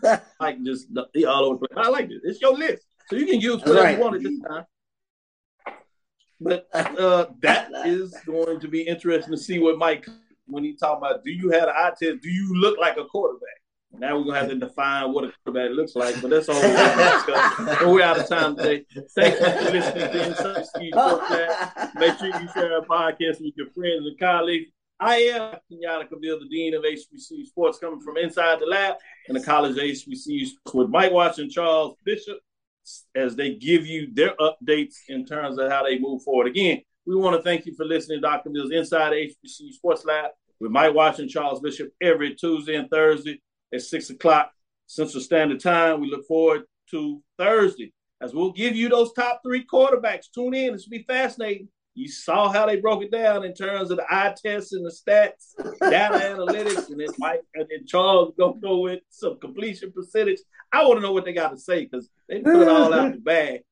[0.40, 1.86] like just he all over the place.
[1.86, 2.20] I like it.
[2.24, 3.98] It's your list, so you can use whatever right.
[3.98, 4.64] you want at this time.
[6.40, 10.06] But uh, that is going to be interesting to see what Mike
[10.46, 11.24] when he talk about.
[11.24, 12.22] Do you have an eye test?
[12.22, 13.48] Do you look like a quarterback?
[13.92, 17.14] Now we're gonna have to define what a quarterback looks like, but that's all we're
[17.14, 17.82] discuss.
[17.86, 18.84] we're out of time today.
[19.14, 20.92] Thank you for listening to Inside Ski
[21.98, 24.70] Make sure you share our podcast with your friends and colleagues.
[25.00, 28.96] I am Kenyatta Cavill, the Dean of HBCU Sports, coming from inside the lab
[29.28, 32.38] in the College of HBCUs with Mike Washington and Charles Bishop
[33.14, 36.48] as they give you their updates in terms of how they move forward.
[36.48, 38.50] Again, we want to thank you for listening to Dr.
[38.50, 43.40] Mills Inside HBCU Sports Lab with Mike Washington and Charles Bishop every Tuesday and Thursday
[43.72, 44.50] at 6 o'clock
[44.86, 46.00] Central Standard Time.
[46.00, 50.30] We look forward to Thursday as we'll give you those top three quarterbacks.
[50.34, 50.72] Tune in.
[50.72, 51.68] Will be fascinating.
[51.98, 54.90] You saw how they broke it down in terms of the eye tests and the
[54.90, 60.38] stats, data analytics, and then Mike and then Charles go go with some completion percentage.
[60.72, 63.12] I want to know what they got to say because they put it all out
[63.12, 63.62] the bag.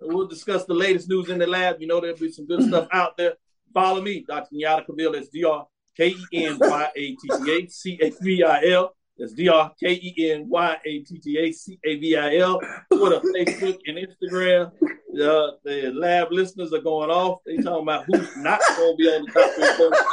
[0.00, 1.76] We'll discuss the latest news in the lab.
[1.80, 3.34] You know there'll be some good stuff out there.
[3.72, 4.48] Follow me, Dr.
[4.56, 5.12] Kenyatta Cavil.
[5.12, 5.64] That's D R
[5.96, 8.92] K E N Y A T T A C A V I L.
[9.18, 12.36] That's D R K E N Y A T T A C A V I
[12.36, 12.60] L.
[12.92, 14.72] Twitter, Facebook, and Instagram.
[15.18, 17.40] Uh, the lab listeners are going off.
[17.44, 20.08] They talking about who's not going to be on the top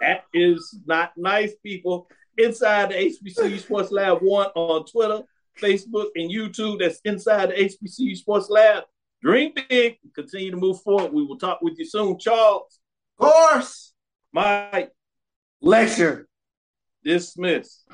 [0.00, 2.06] that is not nice, people.
[2.38, 5.22] Inside the HBCU Sports Lab One on Twitter,
[5.60, 6.78] Facebook, and YouTube.
[6.80, 8.84] That's inside the HBCU Sports Lab.
[9.22, 9.98] Dream big.
[10.14, 11.12] Continue to move forward.
[11.12, 12.80] We will talk with you soon, Charles.
[13.18, 13.92] Of course.
[14.32, 14.92] Mike.
[15.60, 16.28] Lecture.
[17.04, 17.84] Dismiss.